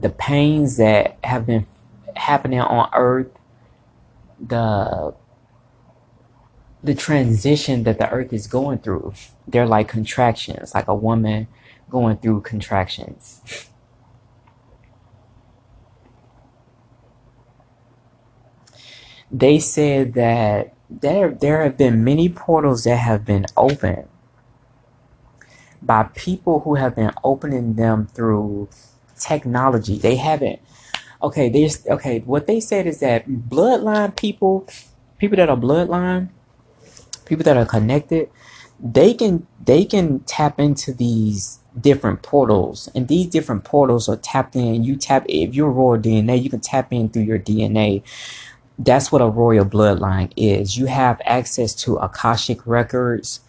the 0.00 0.10
pains 0.10 0.76
that 0.76 1.18
have 1.24 1.46
been 1.46 1.66
happening 2.16 2.60
on 2.60 2.90
earth, 2.94 3.30
the 4.40 5.14
the 6.82 6.94
transition 6.94 7.82
that 7.82 7.98
the 7.98 8.08
earth 8.10 8.32
is 8.32 8.46
going 8.46 8.78
through, 8.78 9.12
they're 9.48 9.66
like 9.66 9.88
contractions, 9.88 10.74
like 10.74 10.86
a 10.86 10.94
woman 10.94 11.48
going 11.90 12.16
through 12.18 12.40
contractions. 12.42 13.40
they 19.30 19.58
said 19.58 20.14
that 20.14 20.74
there 20.88 21.30
there 21.30 21.62
have 21.62 21.76
been 21.76 22.02
many 22.02 22.28
portals 22.28 22.84
that 22.84 22.96
have 22.96 23.24
been 23.24 23.44
opened 23.56 24.08
by 25.82 26.02
people 26.14 26.60
who 26.60 26.74
have 26.76 26.96
been 26.96 27.12
opening 27.22 27.74
them 27.74 28.06
through 28.06 28.68
technology. 29.18 29.98
They 29.98 30.16
haven't 30.16 30.60
okay, 31.22 31.48
there's 31.48 31.86
okay, 31.86 32.20
what 32.20 32.46
they 32.46 32.60
said 32.60 32.86
is 32.86 33.00
that 33.00 33.28
bloodline 33.28 34.16
people 34.16 34.68
people 35.18 35.36
that 35.36 35.50
are 35.50 35.56
bloodline, 35.56 36.28
people 37.24 37.44
that 37.44 37.56
are 37.56 37.66
connected, 37.66 38.30
they 38.80 39.14
can 39.14 39.46
they 39.64 39.84
can 39.84 40.20
tap 40.20 40.60
into 40.60 40.92
these 40.92 41.60
different 41.78 42.22
portals 42.22 42.88
and 42.94 43.06
these 43.06 43.26
different 43.28 43.62
portals 43.62 44.08
are 44.08 44.16
tapped 44.16 44.56
in 44.56 44.82
you 44.82 44.96
tap 44.96 45.24
if 45.28 45.54
you're 45.54 45.70
royal 45.70 46.00
dna 46.00 46.42
you 46.42 46.50
can 46.50 46.58
tap 46.58 46.92
in 46.92 47.08
through 47.08 47.22
your 47.22 47.38
dna 47.38 48.02
that's 48.78 49.10
what 49.10 49.20
a 49.20 49.28
royal 49.28 49.64
bloodline 49.64 50.32
is. 50.36 50.76
You 50.76 50.86
have 50.86 51.20
access 51.24 51.74
to 51.76 51.96
Akashic 51.96 52.64
records. 52.66 53.40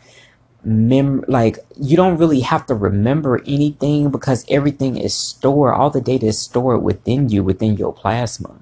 Mem 0.64 1.24
like 1.28 1.58
you 1.80 1.96
don't 1.96 2.18
really 2.18 2.42
have 2.42 2.66
to 2.66 2.76
remember 2.76 3.42
anything 3.48 4.12
because 4.12 4.46
everything 4.50 4.98
is 4.98 5.14
stored. 5.14 5.74
All 5.74 5.90
the 5.90 6.02
data 6.02 6.28
is 6.28 6.40
stored 6.40 6.84
within 6.84 7.30
you, 7.30 7.44
within 7.44 7.78
your 7.78 7.94
plasma. 7.94 8.60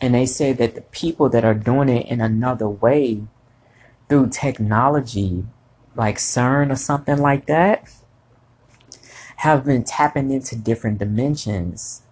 And 0.00 0.14
they 0.14 0.26
say 0.26 0.52
that 0.52 0.74
the 0.74 0.82
people 0.82 1.28
that 1.30 1.44
are 1.44 1.54
doing 1.54 1.88
it 1.88 2.06
in 2.06 2.20
another 2.20 2.68
way 2.68 3.24
through 4.08 4.28
technology, 4.28 5.44
like 5.96 6.18
CERN 6.18 6.70
or 6.70 6.76
something 6.76 7.18
like 7.18 7.46
that, 7.46 7.90
have 9.38 9.64
been 9.64 9.84
tapping 9.84 10.30
into 10.30 10.56
different 10.56 10.98
dimensions, 10.98 12.02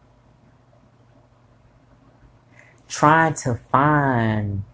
trying 2.97 3.35
to 3.35 3.61
find 3.71 4.65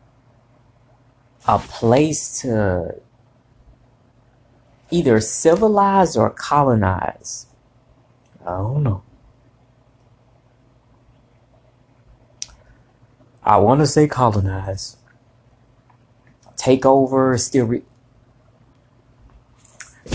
a 1.49 1.59
place 1.59 2.41
to 2.41 2.95
either 4.91 5.21
civilize 5.21 6.17
or 6.17 6.31
colonize. 6.31 7.47
I 8.47 8.51
don't 8.51 8.85
know. 8.85 9.03
I 13.43 13.57
want 13.57 13.81
to 13.81 13.87
say 13.87 14.07
colonize. 14.07 14.97
Take 16.57 16.87
over, 16.87 17.37
still. 17.39 17.67
Re- 17.67 17.83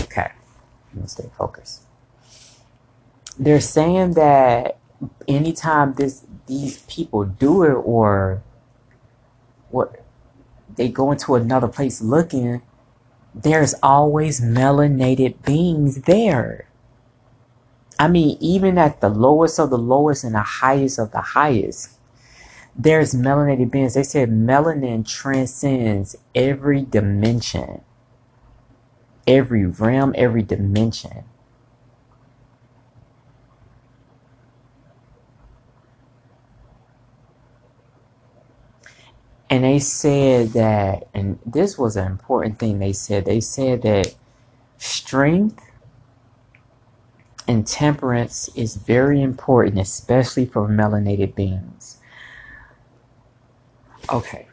okay. 0.00 0.32
Let 0.94 1.02
me 1.02 1.08
stay 1.08 1.28
focused 1.36 1.82
they're 3.38 3.60
saying 3.60 4.14
that 4.14 4.78
anytime 5.28 5.94
this 5.94 6.24
these 6.48 6.78
people 6.82 7.24
do 7.24 7.62
it 7.62 7.72
or 7.72 8.42
what 9.70 10.02
they 10.76 10.88
go 10.88 11.12
into 11.12 11.34
another 11.34 11.68
place 11.68 12.00
looking, 12.00 12.62
there's 13.34 13.74
always 13.82 14.40
melanated 14.40 15.44
beings 15.44 16.02
there. 16.02 16.68
I 17.98 18.08
mean, 18.08 18.38
even 18.40 18.78
at 18.78 19.00
the 19.00 19.08
lowest 19.08 19.58
of 19.58 19.70
the 19.70 19.78
lowest 19.78 20.24
and 20.24 20.34
the 20.34 20.42
highest 20.42 20.98
of 20.98 21.10
the 21.10 21.20
highest, 21.20 21.98
there's 22.76 23.12
melanated 23.12 23.70
beings. 23.70 23.94
They 23.94 24.04
said 24.04 24.30
melanin 24.30 25.06
transcends 25.06 26.16
every 26.34 26.82
dimension, 26.82 27.82
every 29.26 29.66
realm, 29.66 30.14
every 30.16 30.42
dimension. 30.42 31.24
And 39.50 39.64
they 39.64 39.78
said 39.78 40.48
that, 40.50 41.08
and 41.14 41.38
this 41.46 41.78
was 41.78 41.96
an 41.96 42.06
important 42.06 42.58
thing 42.58 42.78
they 42.78 42.92
said. 42.92 43.24
They 43.24 43.40
said 43.40 43.82
that 43.82 44.14
strength 44.76 45.64
and 47.48 47.66
temperance 47.66 48.50
is 48.54 48.76
very 48.76 49.22
important, 49.22 49.80
especially 49.80 50.44
for 50.44 50.68
melanated 50.68 51.34
beings. 51.34 51.98
Okay. 54.12 54.46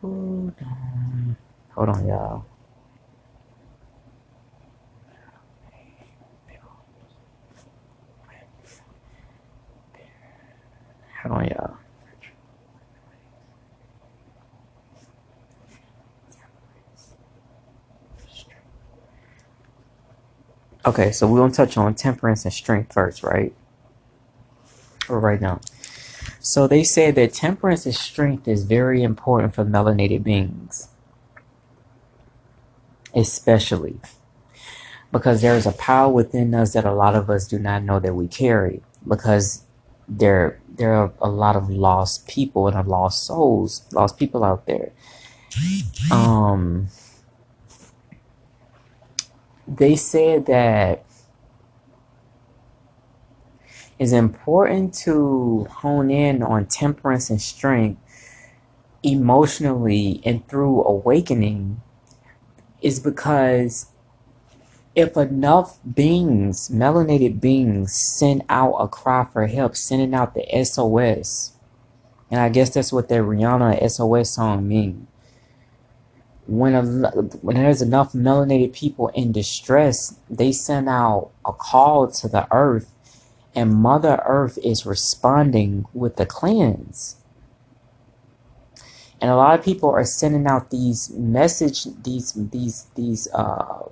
Hold 0.00 0.54
on. 0.62 1.36
Hold 1.74 1.88
on, 1.90 2.06
y'all. 2.06 2.44
Hold 11.22 11.38
on, 11.38 11.44
y'all. 11.48 11.76
Okay, 20.84 21.12
so 21.12 21.26
we're 21.28 21.38
gonna 21.40 21.52
touch 21.52 21.76
on 21.76 21.94
temperance 21.94 22.44
and 22.44 22.52
strength 22.54 22.92
first, 22.92 23.22
right? 23.22 23.54
Or 25.08 25.20
right 25.20 25.40
now. 25.40 25.60
So 26.40 26.66
they 26.66 26.82
say 26.84 27.10
that 27.12 27.32
temperance 27.34 27.86
and 27.86 27.94
strength 27.94 28.48
is 28.48 28.64
very 28.64 29.02
important 29.02 29.54
for 29.54 29.64
melanated 29.64 30.24
beings. 30.24 30.88
especially 33.14 34.00
because 35.12 35.42
there 35.42 35.56
is 35.56 35.66
a 35.66 35.72
power 35.72 36.10
within 36.10 36.54
us 36.54 36.72
that 36.72 36.84
a 36.84 36.92
lot 36.92 37.14
of 37.14 37.28
us 37.28 37.46
do 37.46 37.58
not 37.58 37.82
know 37.82 38.00
that 38.00 38.14
we 38.14 38.26
carry 38.26 38.82
because 39.06 39.64
there 40.08 40.60
there 40.68 40.94
are 40.94 41.12
a 41.20 41.28
lot 41.28 41.56
of 41.56 41.68
lost 41.68 42.26
people 42.26 42.66
and 42.68 42.88
lost 42.88 43.24
souls 43.24 43.82
lost 43.92 44.18
people 44.18 44.42
out 44.44 44.66
there 44.66 44.92
um 46.10 46.88
they 49.66 49.96
said 49.96 50.46
that 50.46 51.04
it's 53.98 54.12
important 54.12 54.94
to 54.94 55.66
hone 55.70 56.10
in 56.10 56.42
on 56.42 56.66
temperance 56.66 57.30
and 57.30 57.40
strength 57.40 58.00
emotionally 59.02 60.20
and 60.24 60.46
through 60.48 60.82
awakening 60.84 61.80
is 62.80 63.00
because 63.00 63.86
if 64.94 65.16
enough 65.16 65.78
beings, 65.94 66.68
melanated 66.68 67.40
beings, 67.40 67.94
send 67.94 68.42
out 68.48 68.74
a 68.74 68.88
cry 68.88 69.24
for 69.32 69.46
help, 69.46 69.74
sending 69.74 70.14
out 70.14 70.34
the 70.34 70.44
SOS, 70.64 71.56
and 72.30 72.40
I 72.40 72.48
guess 72.48 72.70
that's 72.70 72.92
what 72.92 73.08
that 73.08 73.22
Rihanna 73.22 73.90
SOS 73.90 74.30
song 74.30 74.68
means. 74.68 75.06
When, 76.46 76.74
a, 76.74 76.82
when 76.82 77.56
there's 77.56 77.82
enough 77.82 78.12
melanated 78.12 78.72
people 78.72 79.08
in 79.08 79.32
distress, 79.32 80.18
they 80.28 80.52
send 80.52 80.88
out 80.88 81.30
a 81.44 81.52
call 81.52 82.08
to 82.10 82.28
the 82.28 82.48
earth, 82.52 82.92
and 83.54 83.74
Mother 83.74 84.20
Earth 84.26 84.58
is 84.64 84.84
responding 84.84 85.86
with 85.92 86.16
the 86.16 86.26
cleanse. 86.26 87.16
And 89.20 89.30
a 89.30 89.36
lot 89.36 89.56
of 89.56 89.64
people 89.64 89.88
are 89.90 90.04
sending 90.04 90.48
out 90.48 90.70
these 90.70 91.10
message, 91.10 91.84
these 92.02 92.32
these 92.32 92.86
these 92.96 93.28
uh, 93.32 93.84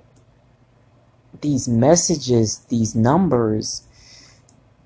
these 1.39 1.69
messages, 1.69 2.59
these 2.67 2.95
numbers, 2.95 3.83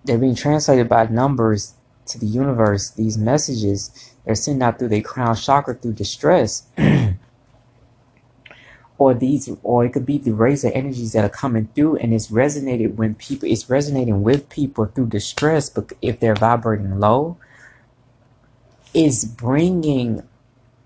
they're 0.03 0.19
being 0.19 0.35
translated 0.35 0.87
by 0.87 1.07
numbers 1.07 1.73
to 2.05 2.19
the 2.19 2.27
universe. 2.27 2.91
These 2.91 3.17
messages 3.17 4.13
they're 4.23 4.35
sending 4.35 4.61
out 4.61 4.77
through 4.77 4.89
their 4.89 5.01
crown 5.01 5.35
chakra 5.35 5.73
through 5.73 5.93
distress. 5.93 6.67
or 8.97 9.13
these 9.13 9.49
or 9.63 9.85
it 9.85 9.93
could 9.93 10.05
be 10.05 10.17
the 10.17 10.33
razor 10.33 10.71
energies 10.73 11.13
that 11.13 11.25
are 11.25 11.29
coming 11.29 11.67
through 11.75 11.97
and 11.97 12.13
it's 12.13 12.27
resonated 12.27 12.95
when 12.95 13.13
people 13.15 13.49
it's 13.49 13.69
resonating 13.69 14.23
with 14.23 14.47
people 14.49 14.85
through 14.85 15.07
distress 15.07 15.69
but 15.69 15.91
if 16.01 16.19
they're 16.19 16.35
vibrating 16.35 16.99
low 16.99 17.37
is 18.93 19.25
bringing 19.25 20.23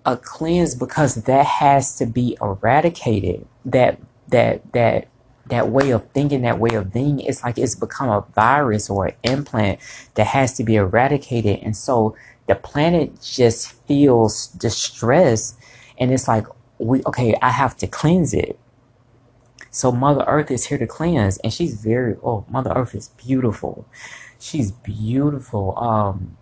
a 0.05 0.17
cleanse 0.17 0.73
because 0.73 1.15
that 1.25 1.45
has 1.45 1.95
to 1.97 2.05
be 2.05 2.35
eradicated 2.41 3.45
that 3.63 3.99
that 4.27 4.61
that 4.73 5.07
that 5.49 5.69
way 5.69 5.91
of 5.91 6.07
thinking, 6.11 6.41
that 6.41 6.59
way 6.59 6.75
of 6.75 6.93
being, 6.93 7.19
it's 7.19 7.43
like 7.43 7.57
it's 7.57 7.75
become 7.75 8.09
a 8.09 8.25
virus 8.33 8.89
or 8.89 9.07
an 9.07 9.15
implant 9.23 9.79
that 10.15 10.27
has 10.27 10.53
to 10.53 10.63
be 10.63 10.75
eradicated. 10.75 11.59
And 11.61 11.75
so 11.75 12.15
the 12.47 12.55
planet 12.55 13.21
just 13.21 13.71
feels 13.87 14.47
distress. 14.47 15.55
And 15.97 16.13
it's 16.13 16.27
like, 16.27 16.45
we, 16.79 17.03
okay, 17.07 17.35
I 17.41 17.51
have 17.51 17.77
to 17.79 17.87
cleanse 17.87 18.33
it. 18.33 18.59
So 19.71 19.91
Mother 19.91 20.25
Earth 20.27 20.51
is 20.51 20.67
here 20.67 20.77
to 20.79 20.87
cleanse. 20.87 21.37
And 21.39 21.53
she's 21.53 21.81
very, 21.81 22.17
oh, 22.23 22.45
Mother 22.49 22.73
Earth 22.75 22.95
is 22.95 23.09
beautiful. 23.09 23.85
She's 24.39 24.71
beautiful. 24.71 25.77
Um, 25.79 26.37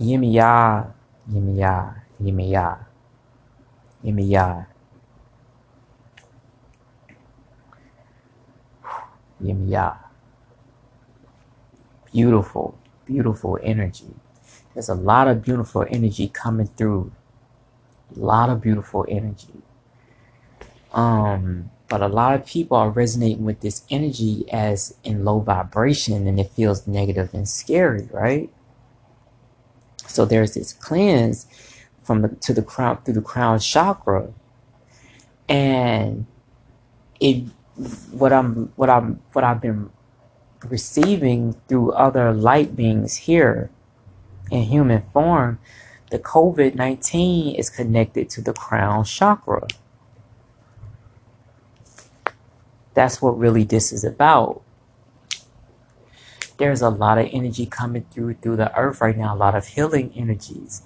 Yemaya, 0.00 0.92
Yemaya, 1.30 2.02
Yemaya, 2.22 2.86
Yemaya. 4.04 4.66
Yemaya. 9.42 9.98
Beautiful, 12.12 12.78
beautiful 13.06 13.58
energy. 13.62 14.14
There's 14.74 14.88
a 14.88 14.94
lot 14.94 15.28
of 15.28 15.42
beautiful 15.42 15.86
energy 15.90 16.28
coming 16.28 16.68
through. 16.68 17.12
A 18.16 18.18
lot 18.18 18.50
of 18.50 18.60
beautiful 18.60 19.04
energy. 19.08 19.62
Um, 20.92 21.70
but 21.88 22.02
a 22.02 22.08
lot 22.08 22.34
of 22.34 22.46
people 22.46 22.76
are 22.76 22.90
resonating 22.90 23.44
with 23.44 23.60
this 23.60 23.82
energy 23.90 24.44
as 24.50 24.96
in 25.04 25.24
low 25.24 25.40
vibration 25.40 26.26
and 26.26 26.38
it 26.38 26.50
feels 26.50 26.86
negative 26.86 27.32
and 27.32 27.48
scary, 27.48 28.08
right? 28.12 28.50
So 30.06 30.24
there's 30.24 30.54
this 30.54 30.72
cleanse 30.72 31.46
from 32.02 32.22
the 32.22 32.28
to 32.28 32.54
the 32.54 32.62
crown 32.62 32.98
through 33.04 33.14
the 33.14 33.22
crown 33.22 33.58
chakra. 33.58 34.32
And 35.48 36.26
it 37.20 37.44
what 38.10 38.32
I'm 38.32 38.72
what 38.76 38.90
I'm 38.90 39.20
what 39.32 39.44
I've 39.44 39.60
been 39.60 39.90
receiving 40.64 41.54
through 41.68 41.92
other 41.92 42.32
light 42.32 42.74
beings 42.74 43.16
here 43.16 43.70
in 44.50 44.62
human 44.62 45.02
form, 45.12 45.58
the 46.10 46.18
COVID 46.18 46.74
19 46.74 47.54
is 47.54 47.70
connected 47.70 48.30
to 48.30 48.40
the 48.40 48.52
crown 48.52 49.04
chakra. 49.04 49.66
That's 52.94 53.22
what 53.22 53.38
really 53.38 53.64
this 53.64 53.92
is 53.92 54.04
about. 54.04 54.62
There's 56.56 56.82
a 56.82 56.88
lot 56.90 57.18
of 57.18 57.28
energy 57.32 57.66
coming 57.66 58.06
through 58.10 58.34
through 58.34 58.56
the 58.56 58.76
earth 58.76 59.00
right 59.00 59.16
now, 59.16 59.34
a 59.34 59.36
lot 59.36 59.54
of 59.54 59.66
healing 59.66 60.12
energies 60.14 60.82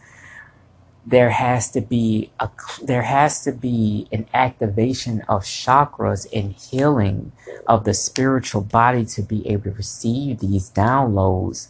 there 1.05 1.31
has 1.31 1.71
to 1.73 1.81
be 1.81 2.31
a 2.39 2.49
there 2.83 3.03
has 3.03 3.43
to 3.43 3.53
be 3.53 4.07
an 4.13 4.27
activation 4.33 5.21
of 5.23 5.43
chakras 5.43 6.27
and 6.33 6.53
healing 6.53 7.33
of 7.67 7.85
the 7.85 7.95
spiritual 7.95 8.61
body 8.61 9.05
to 9.05 9.23
be 9.23 9.47
able 9.49 9.65
to 9.65 9.71
receive 9.73 10.39
these 10.39 10.71
downloads 10.71 11.69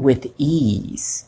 with 0.00 0.26
ease 0.38 1.26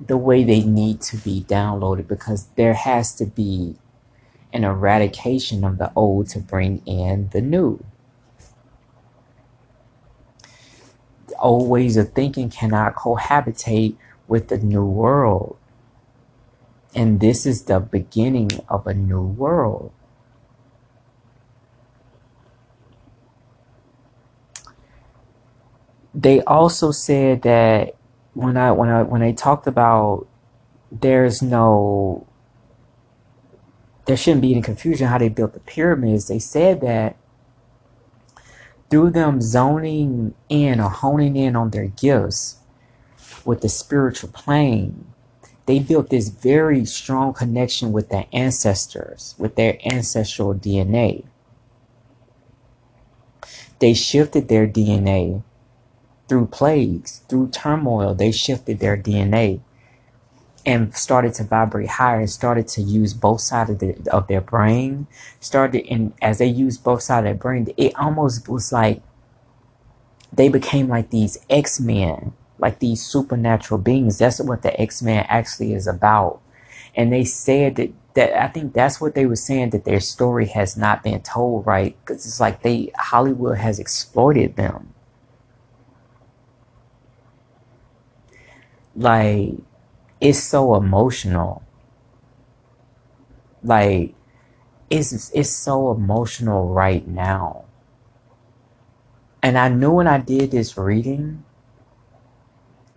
the 0.00 0.16
way 0.16 0.42
they 0.42 0.62
need 0.62 1.00
to 1.00 1.16
be 1.18 1.44
downloaded 1.48 2.08
because 2.08 2.48
there 2.56 2.74
has 2.74 3.14
to 3.14 3.26
be 3.26 3.76
an 4.52 4.64
eradication 4.64 5.64
of 5.64 5.78
the 5.78 5.92
old 5.94 6.28
to 6.28 6.38
bring 6.38 6.82
in 6.86 7.28
the 7.32 7.40
new 7.40 7.84
old 11.38 11.68
ways 11.68 11.96
of 11.96 12.12
thinking 12.12 12.48
cannot 12.48 12.94
cohabitate 12.94 13.96
with 14.26 14.48
the 14.48 14.58
new 14.58 14.84
world. 14.84 15.56
And 16.94 17.20
this 17.20 17.44
is 17.44 17.64
the 17.64 17.80
beginning 17.80 18.50
of 18.68 18.86
a 18.86 18.94
new 18.94 19.22
world. 19.22 19.92
They 26.14 26.42
also 26.42 26.92
said 26.92 27.42
that 27.42 27.96
when 28.34 28.56
I 28.56 28.70
when 28.72 28.88
I 28.88 29.02
when 29.02 29.22
I 29.22 29.32
talked 29.32 29.66
about 29.66 30.26
there's 30.92 31.42
no 31.42 32.26
there 34.06 34.16
shouldn't 34.16 34.42
be 34.42 34.52
any 34.52 34.62
confusion 34.62 35.08
how 35.08 35.18
they 35.18 35.28
built 35.28 35.54
the 35.54 35.60
pyramids, 35.60 36.28
they 36.28 36.38
said 36.38 36.80
that 36.82 37.16
through 38.90 39.10
them 39.10 39.40
zoning 39.40 40.34
in 40.48 40.78
or 40.78 40.90
honing 40.90 41.36
in 41.36 41.56
on 41.56 41.70
their 41.70 41.86
gifts 41.86 42.58
with 43.44 43.60
the 43.62 43.68
spiritual 43.68 44.28
plane, 44.30 45.06
they 45.66 45.78
built 45.78 46.10
this 46.10 46.28
very 46.28 46.84
strong 46.84 47.32
connection 47.32 47.92
with 47.92 48.10
their 48.10 48.26
ancestors, 48.32 49.34
with 49.38 49.56
their 49.56 49.78
ancestral 49.90 50.54
DNA. 50.54 51.24
They 53.78 53.94
shifted 53.94 54.48
their 54.48 54.66
DNA 54.66 55.42
through 56.28 56.46
plagues, 56.46 57.22
through 57.28 57.48
turmoil, 57.48 58.14
they 58.14 58.32
shifted 58.32 58.78
their 58.78 58.96
DNA 58.96 59.60
and 60.66 60.94
started 60.96 61.34
to 61.34 61.44
vibrate 61.44 61.88
higher 61.88 62.20
and 62.20 62.30
started 62.30 62.66
to 62.66 62.82
use 62.82 63.12
both 63.12 63.40
sides 63.40 63.70
of, 63.70 63.78
the, 63.80 63.96
of 64.10 64.26
their 64.28 64.40
brain. 64.40 65.06
Started 65.40 65.86
and 65.90 66.14
as 66.22 66.38
they 66.38 66.46
used 66.46 66.82
both 66.82 67.02
sides 67.02 67.20
of 67.20 67.24
their 67.24 67.34
brain 67.34 67.68
it 67.76 67.94
almost 67.98 68.48
was 68.48 68.72
like 68.72 69.02
they 70.32 70.48
became 70.48 70.88
like 70.88 71.10
these 71.10 71.38
x-men 71.50 72.32
like 72.58 72.78
these 72.78 73.02
supernatural 73.02 73.78
beings. 73.78 74.18
That's 74.18 74.40
what 74.40 74.62
the 74.62 74.80
x-men 74.80 75.26
actually 75.28 75.74
is 75.74 75.86
about. 75.86 76.40
And 76.94 77.12
they 77.12 77.24
said 77.24 77.76
that 77.76 77.92
that 78.14 78.40
I 78.40 78.46
think 78.46 78.72
that's 78.72 79.00
what 79.00 79.14
they 79.14 79.26
were 79.26 79.36
saying 79.36 79.70
that 79.70 79.84
their 79.84 80.00
story 80.00 80.46
has 80.46 80.76
not 80.76 81.02
been 81.02 81.20
told 81.20 81.66
right 81.66 81.96
because 82.00 82.24
it's 82.24 82.40
like 82.40 82.62
they 82.62 82.92
Hollywood 82.96 83.58
has 83.58 83.78
exploited 83.78 84.56
them 84.56 84.93
like 88.96 89.54
it's 90.20 90.42
so 90.42 90.74
emotional. 90.74 91.62
Like 93.62 94.14
it's 94.90 95.30
it's 95.32 95.50
so 95.50 95.92
emotional 95.92 96.68
right 96.68 97.06
now. 97.06 97.64
And 99.42 99.58
I 99.58 99.68
knew 99.68 99.92
when 99.92 100.06
I 100.06 100.18
did 100.18 100.50
this 100.50 100.76
reading, 100.78 101.44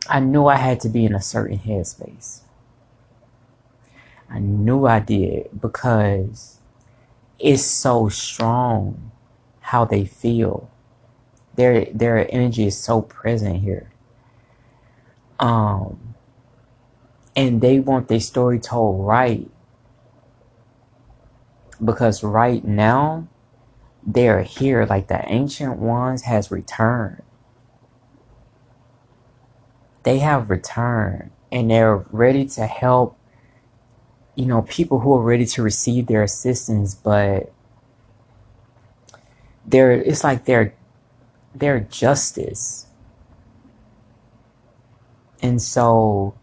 I 0.10 0.20
knew 0.20 0.48
I 0.48 0.56
had 0.56 0.80
to 0.82 0.90
be 0.90 1.06
in 1.06 1.14
a 1.14 1.22
certain 1.22 1.60
headspace. 1.60 2.42
I 4.30 4.40
knew 4.40 4.86
I 4.86 5.00
did 5.00 5.50
because 5.60 6.60
it's 7.40 7.64
so 7.64 8.10
strong 8.10 9.12
how 9.62 9.86
they 9.86 10.06
feel. 10.06 10.70
Their 11.56 11.86
their 11.86 12.34
energy 12.34 12.68
is 12.68 12.78
so 12.78 13.02
present 13.02 13.58
here. 13.58 13.92
Um 15.40 16.16
and 17.36 17.62
they 17.62 17.80
want 17.80 18.08
their 18.08 18.20
story 18.20 18.60
told 18.60 19.06
right. 19.06 19.50
Because 21.84 22.24
right 22.24 22.66
now 22.66 23.28
they're 24.06 24.42
here 24.42 24.86
like 24.86 25.08
the 25.08 25.22
ancient 25.32 25.78
ones 25.78 26.24
has 26.24 26.50
returned. 26.50 27.22
They 30.04 30.20
have 30.20 30.50
returned 30.50 31.32
and 31.52 31.70
they're 31.70 31.98
ready 32.12 32.46
to 32.46 32.66
help 32.66 33.18
you 34.36 34.46
know 34.46 34.62
people 34.64 35.00
who 35.00 35.14
are 35.16 35.22
ready 35.22 35.46
to 35.46 35.62
receive 35.62 36.08
their 36.08 36.24
assistance 36.24 36.94
but 36.94 37.52
they're 39.66 39.92
it's 39.92 40.24
like 40.24 40.46
their 40.46 40.74
their 41.56 41.80
justice 41.80 42.87
and 45.42 45.62
so 45.62 46.34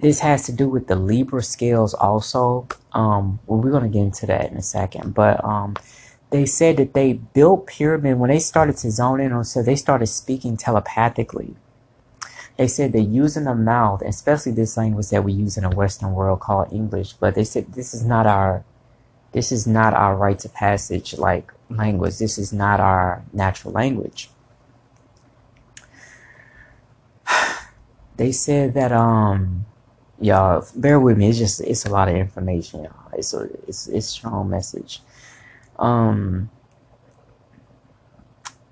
this 0.00 0.20
has 0.20 0.44
to 0.46 0.52
do 0.52 0.68
with 0.68 0.86
the 0.86 0.96
libra 0.96 1.42
scales 1.42 1.94
also 1.94 2.66
um 2.92 3.38
well 3.46 3.60
we're 3.60 3.70
going 3.70 3.82
to 3.82 3.88
get 3.88 4.02
into 4.02 4.26
that 4.26 4.50
in 4.50 4.56
a 4.56 4.62
second 4.62 5.14
but 5.14 5.42
um 5.44 5.74
they 6.30 6.46
said 6.46 6.78
that 6.78 6.94
they 6.94 7.12
built 7.12 7.66
pyramid 7.66 8.18
when 8.18 8.30
they 8.30 8.38
started 8.38 8.76
to 8.76 8.90
zone 8.90 9.20
in 9.20 9.32
on 9.32 9.44
so 9.44 9.62
they 9.62 9.76
started 9.76 10.06
speaking 10.06 10.56
telepathically 10.56 11.54
they 12.56 12.68
said 12.68 12.92
they're 12.92 13.00
using 13.00 13.44
the 13.44 13.54
mouth, 13.54 14.02
especially 14.02 14.52
this 14.52 14.76
language 14.76 15.08
that 15.08 15.24
we 15.24 15.32
use 15.32 15.56
in 15.56 15.64
the 15.64 15.70
Western 15.70 16.12
world 16.12 16.40
called 16.40 16.72
English. 16.72 17.14
But 17.14 17.34
they 17.34 17.44
said 17.44 17.72
this 17.72 17.94
is 17.94 18.04
not 18.04 18.26
our, 18.26 18.64
this 19.32 19.52
is 19.52 19.66
not 19.66 19.94
our 19.94 20.14
rites 20.14 20.44
of 20.44 20.52
passage 20.52 21.16
like 21.16 21.52
language. 21.70 22.18
This 22.18 22.38
is 22.38 22.52
not 22.52 22.78
our 22.78 23.24
natural 23.32 23.72
language. 23.72 24.28
They 28.22 28.30
said 28.30 28.74
that 28.74 28.92
um, 28.92 29.66
y'all 30.20 30.64
bear 30.76 31.00
with 31.00 31.18
me. 31.18 31.28
It's 31.28 31.38
just 31.38 31.60
it's 31.60 31.84
a 31.86 31.90
lot 31.90 32.08
of 32.08 32.14
information, 32.14 32.84
y'all. 32.84 33.10
It's 33.14 33.34
a 33.34 33.48
it's 33.66 33.88
it's 33.88 34.06
strong 34.06 34.48
message. 34.48 35.02
Um, 35.76 36.48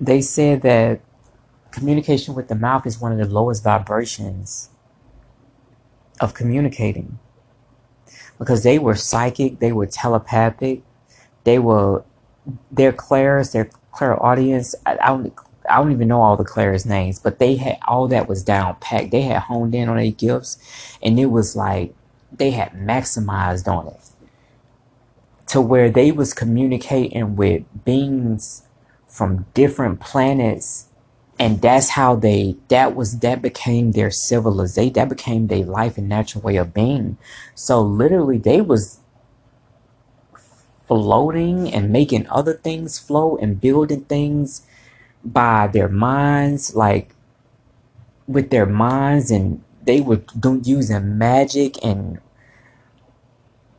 they 0.01 0.20
said 0.20 0.62
that 0.62 1.01
communication 1.72 2.36
with 2.36 2.46
the 2.46 2.55
mouth 2.55 2.86
is 2.86 3.01
one 3.01 3.11
of 3.11 3.18
the 3.18 3.24
lowest 3.24 3.64
vibrations 3.64 4.70
of 6.20 6.32
communicating 6.32 7.18
because 8.38 8.62
they 8.62 8.78
were 8.78 8.94
psychic, 8.94 9.59
they 9.59 9.72
were 9.72 9.86
telepathic, 9.86 10.82
they 11.42 11.59
were 11.59 12.05
their 12.70 12.92
clairs, 12.92 13.51
their 13.51 13.68
clairaudience. 13.90 14.76
Don't, 14.86 15.34
I 15.71 15.77
don't 15.77 15.93
even 15.93 16.09
know 16.09 16.23
all 16.23 16.37
the 16.37 16.45
clairs 16.45 16.85
names, 16.85 17.18
but 17.18 17.39
they 17.39 17.57
had 17.57 17.79
all 17.87 18.09
that 18.09 18.29
was 18.29 18.43
down 18.43 18.77
packed. 18.81 19.11
They 19.11 19.23
had 19.23 19.43
honed 19.43 19.75
in 19.75 19.89
on 19.89 19.97
their 19.97 20.11
gifts, 20.11 20.59
and 21.03 21.18
it 21.18 21.27
was 21.27 21.57
like 21.57 21.95
they 22.33 22.51
had 22.51 22.73
maximized 22.73 23.66
on 23.66 23.89
it 23.89 24.11
to 25.47 25.61
where 25.61 25.91
they 25.91 26.12
was 26.12 26.33
communicating 26.33 27.35
with 27.35 27.64
beings 27.85 28.62
from 29.09 29.47
different 29.53 30.01
planets 30.01 30.87
and 31.41 31.61
that's 31.61 31.91
how 31.91 32.14
they 32.14 32.55
that 32.68 32.95
was 32.95 33.18
that 33.18 33.43
became 33.43 33.93
their 33.93 34.11
civilization 34.11 34.93
that 34.93 35.09
became 35.09 35.49
their 35.49 35.64
life 35.64 35.99
and 35.99 36.09
natural 36.09 36.43
way 36.43 36.57
of 36.57 36.73
being 36.73 37.18
so 37.55 37.83
literally 37.83 38.39
they 38.39 38.61
was 38.61 39.01
floating 40.87 41.73
and 41.73 41.91
making 41.91 42.29
other 42.29 42.55
things 42.55 42.99
flow 42.99 43.37
and 43.39 43.61
building 43.61 44.05
things 44.05 44.62
by 45.25 45.66
their 45.66 45.89
minds 45.89 46.75
like 46.75 47.14
with 48.27 48.51
their 48.51 48.66
minds 48.66 49.31
and 49.31 49.62
they 49.85 50.01
were 50.01 50.23
doing 50.39 50.62
using 50.64 51.18
magic 51.18 51.83
and 51.85 52.18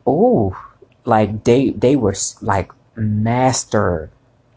oh 0.06 0.56
like 1.04 1.44
they 1.44 1.70
they 1.70 1.96
were 1.96 2.14
like 2.40 2.70
master 2.96 4.10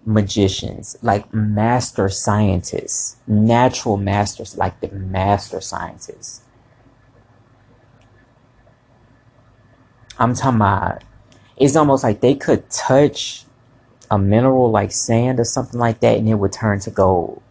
magicians, 0.06 0.98
like 1.02 1.34
master 1.34 2.10
scientists, 2.10 3.18
natural 3.28 3.98
masters, 3.98 4.56
like 4.56 4.80
the 4.80 4.90
master 4.90 5.60
scientists. 5.60 6.42
I'm 10.18 10.34
talking 10.34 10.58
about, 10.58 11.04
it's 11.58 11.76
almost 11.76 12.04
like 12.04 12.22
they 12.22 12.36
could 12.36 12.70
touch 12.70 13.46
a 14.10 14.18
mineral 14.18 14.72
like 14.72 14.91
sand 14.91 15.39
or 15.39 15.43
something 15.43 15.80
like 15.80 15.99
that 15.99 16.18
and 16.18 16.30
it 16.30 16.36
would 16.36 16.53
turn 16.53 16.80
to 16.82 16.91
gold. 16.91 17.41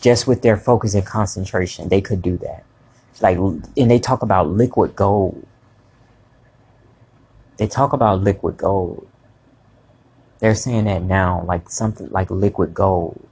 Just 0.00 0.26
with 0.26 0.42
their 0.42 0.56
focus 0.56 0.94
and 0.94 1.06
concentration, 1.06 1.88
they 1.88 2.00
could 2.00 2.20
do 2.20 2.36
that. 2.38 2.64
Like, 3.20 3.38
and 3.38 3.90
they 3.90 3.98
talk 3.98 4.22
about 4.22 4.48
liquid 4.48 4.96
gold. 4.96 5.46
They 7.56 7.66
talk 7.66 7.92
about 7.92 8.20
liquid 8.20 8.56
gold. 8.56 9.06
They're 10.40 10.54
saying 10.54 10.84
that 10.84 11.02
now, 11.02 11.44
like 11.46 11.70
something 11.70 12.08
like 12.10 12.30
liquid 12.30 12.74
gold. 12.74 13.26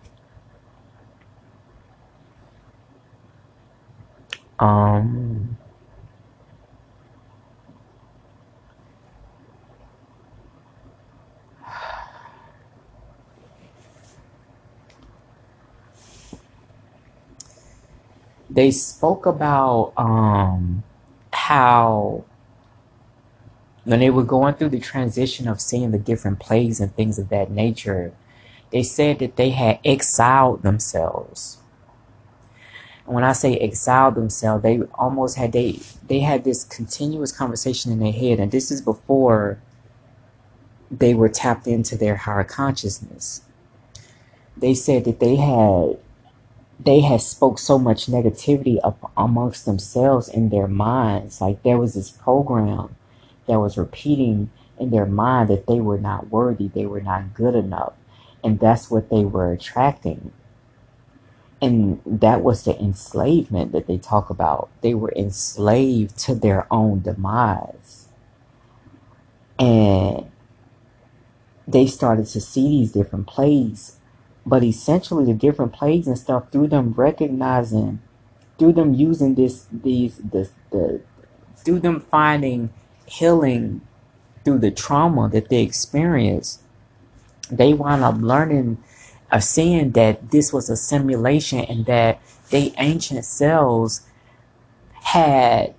Um, 4.59 5.59
they 18.55 18.71
spoke 18.71 19.25
about 19.27 19.93
um 19.97 20.83
how 21.33 22.25
when 23.85 23.99
they 23.99 24.11
were 24.11 24.25
going 24.25 24.55
through 24.55 24.69
the 24.69 24.79
transition 24.79 25.49
of 25.49 25.61
seeing 25.61 25.91
the 25.91 25.99
different 25.99 26.39
plagues 26.39 26.81
and 26.81 26.95
things 26.95 27.19
of 27.19 27.31
that 27.31 27.51
nature, 27.51 28.13
they 28.71 28.83
said 28.83 29.19
that 29.19 29.37
they 29.37 29.51
had 29.51 29.81
exiled 29.85 30.63
themselves. 30.63 31.59
And 33.05 33.15
when 33.15 33.25
I 33.25 33.33
say 33.33 33.57
exiled 33.57 34.15
themselves, 34.15 34.63
they 34.63 34.81
almost 34.95 35.37
had 35.37 35.53
they 35.53 35.81
they 36.07 36.21
had 36.21 36.45
this 36.45 36.65
continuous 36.65 37.33
conversation 37.33 37.91
in 37.91 37.99
their 37.99 38.13
head, 38.13 38.39
and 38.39 38.53
this 38.53 38.71
is 38.71 38.81
before 38.81 39.59
they 40.91 41.15
were 41.15 41.29
tapped 41.29 41.67
into 41.67 41.97
their 41.97 42.17
higher 42.17 42.45
consciousness. 42.45 43.43
They 44.57 44.75
said 44.75 45.05
that 45.07 45.19
they 45.19 45.37
had 45.37 45.99
they 46.85 47.01
had 47.01 47.21
spoke 47.21 47.59
so 47.59 47.79
much 47.79 48.07
negativity 48.07 48.79
up 48.83 49.13
amongst 49.17 49.67
themselves 49.67 50.29
in 50.29 50.49
their 50.49 50.67
minds. 50.67 51.41
Like 51.41 51.63
there 51.63 51.79
was 51.79 51.95
this 51.95 52.11
program 52.11 52.97
that 53.47 53.61
was 53.61 53.79
repeating 53.79 54.51
in 54.79 54.91
their 54.91 55.07
mind 55.07 55.49
that 55.49 55.67
they 55.67 55.81
were 55.81 55.99
not 55.99 56.31
worthy, 56.31 56.69
they 56.69 56.87
were 56.87 57.01
not 57.01 57.35
good 57.35 57.55
enough. 57.55 57.93
And 58.43 58.59
that's 58.59 58.91
what 58.91 59.11
they 59.11 59.25
were 59.25 59.53
attracting. 59.53 60.33
And 61.61 62.01
that 62.05 62.43
was 62.43 62.65
the 62.65 62.77
enslavement 62.81 63.71
that 63.71 63.87
they 63.87 63.99
talk 63.99 64.31
about. 64.31 64.69
They 64.81 64.95
were 64.95 65.13
enslaved 65.15 66.19
to 66.21 66.35
their 66.35 66.67
own 66.73 67.03
demise. 67.03 68.09
And 69.61 70.33
they 71.69 71.87
started 71.87 72.27
to 72.27 72.41
see 72.41 72.69
these 72.69 72.93
different 72.93 73.29
plagues. 73.29 73.99
But 74.45 74.65
essentially, 74.65 75.25
the 75.25 75.35
different 75.35 75.73
plagues 75.73 76.07
and 76.07 76.19
stuff 76.19 76.51
through 76.51 76.69
them 76.69 76.95
recognizing, 76.97 78.01
through 78.59 78.73
them 78.73 78.95
using 78.95 79.35
this, 79.35 79.67
these, 79.73 80.19
this, 80.19 80.53
the, 80.71 81.01
through 81.57 81.81
them 81.81 82.01
finding 82.01 82.71
healing 83.07 83.83
through 84.45 84.59
the 84.59 84.71
trauma 84.71 85.29
that 85.29 85.49
they 85.49 85.63
experienced, 85.63 86.63
they 87.51 87.73
wind 87.73 88.03
up 88.03 88.17
learning 88.19 88.83
or 89.33 89.41
seeing 89.41 89.93
that 89.93 90.31
this 90.31 90.53
was 90.53 90.69
a 90.69 90.77
simulation 90.77 91.61
and 91.61 91.87
that 91.87 92.21
they 92.51 92.73
ancient 92.79 93.25
selves 93.25 94.03
had 95.03 95.75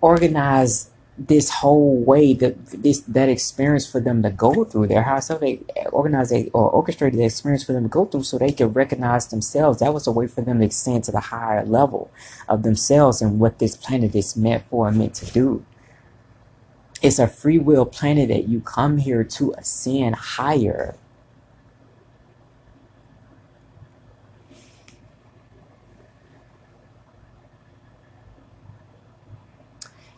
organized 0.00 0.90
this 1.18 1.50
whole 1.50 1.96
way 2.04 2.34
that 2.34 2.54
this 2.66 3.00
that 3.00 3.28
experience 3.28 3.90
for 3.90 4.00
them 4.00 4.22
to 4.22 4.30
go 4.30 4.64
through 4.64 4.86
their 4.86 5.02
house 5.02 5.28
so 5.28 5.38
they 5.38 5.60
organized 5.90 6.32
a, 6.32 6.48
or 6.50 6.70
orchestrated 6.70 7.18
the 7.18 7.24
experience 7.24 7.64
for 7.64 7.72
them 7.72 7.84
to 7.84 7.88
go 7.88 8.04
through 8.04 8.22
so 8.22 8.36
they 8.36 8.52
could 8.52 8.74
recognize 8.76 9.26
themselves 9.28 9.80
that 9.80 9.94
was 9.94 10.06
a 10.06 10.12
way 10.12 10.26
for 10.26 10.42
them 10.42 10.60
to 10.60 10.66
ascend 10.66 11.04
to 11.04 11.12
the 11.12 11.20
higher 11.20 11.64
level 11.64 12.10
of 12.48 12.62
themselves 12.62 13.22
and 13.22 13.40
what 13.40 13.58
this 13.58 13.76
planet 13.76 14.14
is 14.14 14.36
meant 14.36 14.62
for 14.68 14.88
and 14.88 14.98
meant 14.98 15.14
to 15.14 15.26
do 15.32 15.64
it's 17.02 17.18
a 17.18 17.28
free 17.28 17.58
will 17.58 17.84
planet 17.84 18.28
that 18.28 18.48
you 18.48 18.60
come 18.60 18.98
here 18.98 19.22
to 19.22 19.54
ascend 19.58 20.14
higher. 20.14 20.96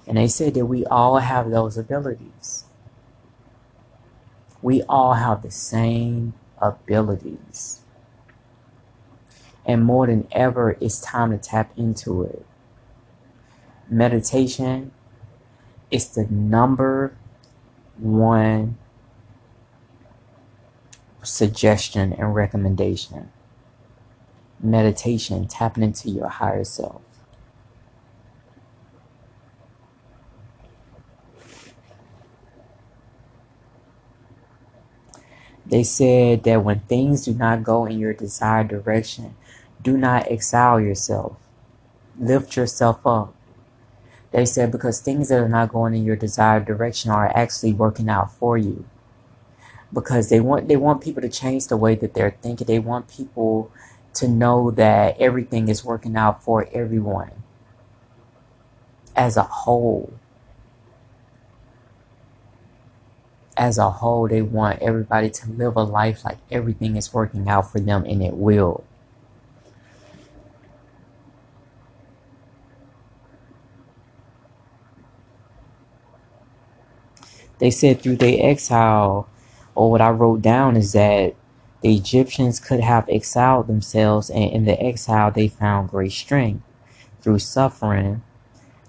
And 0.08 0.16
they 0.16 0.26
said 0.26 0.54
that 0.54 0.66
we 0.66 0.86
all 0.86 1.18
have 1.18 1.50
those 1.50 1.76
abilities. 1.76 2.64
We 4.62 4.82
all 4.84 5.14
have 5.14 5.42
the 5.42 5.50
same 5.50 6.32
abilities. 6.60 7.82
And 9.66 9.84
more 9.84 10.06
than 10.06 10.26
ever, 10.32 10.78
it's 10.80 10.98
time 10.98 11.30
to 11.30 11.36
tap 11.38 11.72
into 11.76 12.22
it. 12.22 12.46
Meditation 13.90 14.92
is 15.90 16.08
the 16.08 16.26
number 16.26 17.14
one 17.98 18.78
suggestion 21.22 22.14
and 22.14 22.34
recommendation. 22.34 23.30
Meditation, 24.60 25.46
tapping 25.46 25.84
into 25.84 26.08
your 26.08 26.28
higher 26.28 26.64
self. 26.64 27.02
They 35.68 35.82
said 35.82 36.44
that 36.44 36.64
when 36.64 36.80
things 36.80 37.24
do 37.24 37.34
not 37.34 37.62
go 37.62 37.84
in 37.86 37.98
your 37.98 38.14
desired 38.14 38.68
direction, 38.68 39.34
do 39.82 39.96
not 39.96 40.30
exile 40.30 40.80
yourself. 40.80 41.36
Lift 42.18 42.56
yourself 42.56 43.06
up. 43.06 43.34
They 44.30 44.44
said 44.44 44.72
because 44.72 45.00
things 45.00 45.28
that 45.28 45.40
are 45.40 45.48
not 45.48 45.70
going 45.70 45.94
in 45.94 46.04
your 46.04 46.16
desired 46.16 46.66
direction 46.66 47.10
are 47.10 47.32
actually 47.36 47.72
working 47.72 48.08
out 48.08 48.32
for 48.32 48.58
you. 48.58 48.84
Because 49.92 50.28
they 50.28 50.40
want 50.40 50.68
they 50.68 50.76
want 50.76 51.02
people 51.02 51.22
to 51.22 51.28
change 51.28 51.68
the 51.68 51.76
way 51.76 51.94
that 51.94 52.14
they're 52.14 52.36
thinking. 52.42 52.66
They 52.66 52.78
want 52.78 53.08
people 53.08 53.70
to 54.14 54.28
know 54.28 54.70
that 54.72 55.18
everything 55.18 55.68
is 55.68 55.84
working 55.84 56.16
out 56.16 56.42
for 56.42 56.68
everyone 56.72 57.30
as 59.16 59.36
a 59.36 59.42
whole. 59.44 60.12
As 63.58 63.76
a 63.76 63.90
whole, 63.90 64.28
they 64.28 64.40
want 64.40 64.80
everybody 64.80 65.28
to 65.28 65.50
live 65.50 65.76
a 65.76 65.82
life 65.82 66.24
like 66.24 66.38
everything 66.50 66.96
is 66.96 67.12
working 67.12 67.48
out 67.48 67.70
for 67.70 67.80
them 67.80 68.04
and 68.04 68.22
it 68.22 68.34
will. 68.34 68.84
They 77.58 77.72
said 77.72 78.00
through 78.00 78.16
their 78.16 78.38
exile, 78.40 79.28
or 79.74 79.90
what 79.90 80.00
I 80.00 80.10
wrote 80.10 80.42
down 80.42 80.76
is 80.76 80.92
that 80.92 81.34
the 81.80 81.96
Egyptians 81.96 82.60
could 82.60 82.80
have 82.80 83.08
exiled 83.08 83.66
themselves, 83.66 84.30
and 84.30 84.44
in 84.44 84.64
the 84.64 84.80
exile, 84.80 85.32
they 85.32 85.48
found 85.48 85.90
great 85.90 86.12
strength 86.12 86.62
through 87.20 87.40
suffering, 87.40 88.22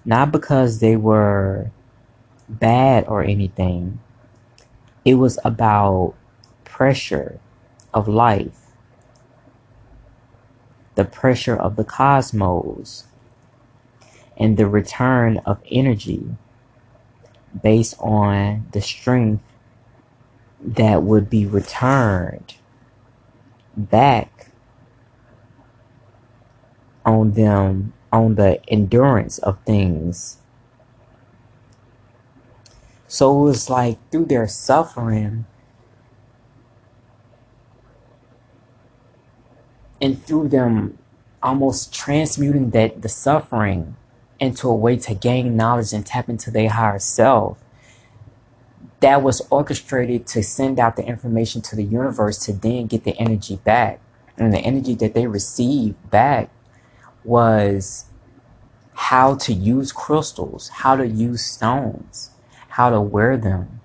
not 0.04 0.30
because 0.30 0.78
they 0.78 0.96
were 0.96 1.72
bad 2.48 3.06
or 3.08 3.24
anything, 3.24 3.98
it 5.04 5.14
was 5.14 5.38
about 5.44 6.14
pressure 6.64 7.40
of 7.92 8.08
life, 8.08 8.72
the 10.94 11.04
pressure 11.04 11.56
of 11.56 11.76
the 11.76 11.84
cosmos, 11.84 13.04
and 14.36 14.56
the 14.56 14.66
return 14.66 15.38
of 15.44 15.62
energy 15.70 16.36
based 17.62 17.94
on 17.98 18.66
the 18.72 18.80
strength 18.80 19.42
that 20.62 21.02
would 21.02 21.28
be 21.30 21.46
returned 21.46 22.54
back 23.76 24.50
on 27.04 27.32
them 27.32 27.92
on 28.12 28.34
the 28.34 28.60
endurance 28.68 29.38
of 29.38 29.58
things 29.64 30.38
so 33.10 33.40
it 33.40 33.42
was 33.42 33.68
like 33.68 33.98
through 34.12 34.26
their 34.26 34.46
suffering 34.46 35.44
and 40.00 40.24
through 40.24 40.48
them 40.48 40.96
almost 41.42 41.92
transmuting 41.92 42.70
that 42.70 43.02
the 43.02 43.08
suffering 43.08 43.96
into 44.38 44.68
a 44.68 44.74
way 44.74 44.96
to 44.96 45.12
gain 45.12 45.56
knowledge 45.56 45.92
and 45.92 46.06
tap 46.06 46.28
into 46.28 46.52
their 46.52 46.70
higher 46.70 47.00
self 47.00 47.58
that 49.00 49.22
was 49.24 49.42
orchestrated 49.50 50.24
to 50.28 50.40
send 50.40 50.78
out 50.78 50.94
the 50.94 51.04
information 51.04 51.60
to 51.60 51.74
the 51.74 51.82
universe 51.82 52.38
to 52.46 52.52
then 52.52 52.86
get 52.86 53.02
the 53.02 53.18
energy 53.18 53.56
back. 53.64 53.98
And 54.36 54.52
the 54.52 54.58
energy 54.58 54.94
that 54.94 55.14
they 55.14 55.26
received 55.26 56.10
back 56.10 56.48
was 57.24 58.04
how 58.94 59.34
to 59.34 59.52
use 59.52 59.92
crystals 59.92 60.68
how 60.68 60.94
to 60.94 61.06
use 61.06 61.42
stones 61.44 62.30
how 62.70 62.88
to 62.90 63.00
wear 63.00 63.36
them 63.36 63.80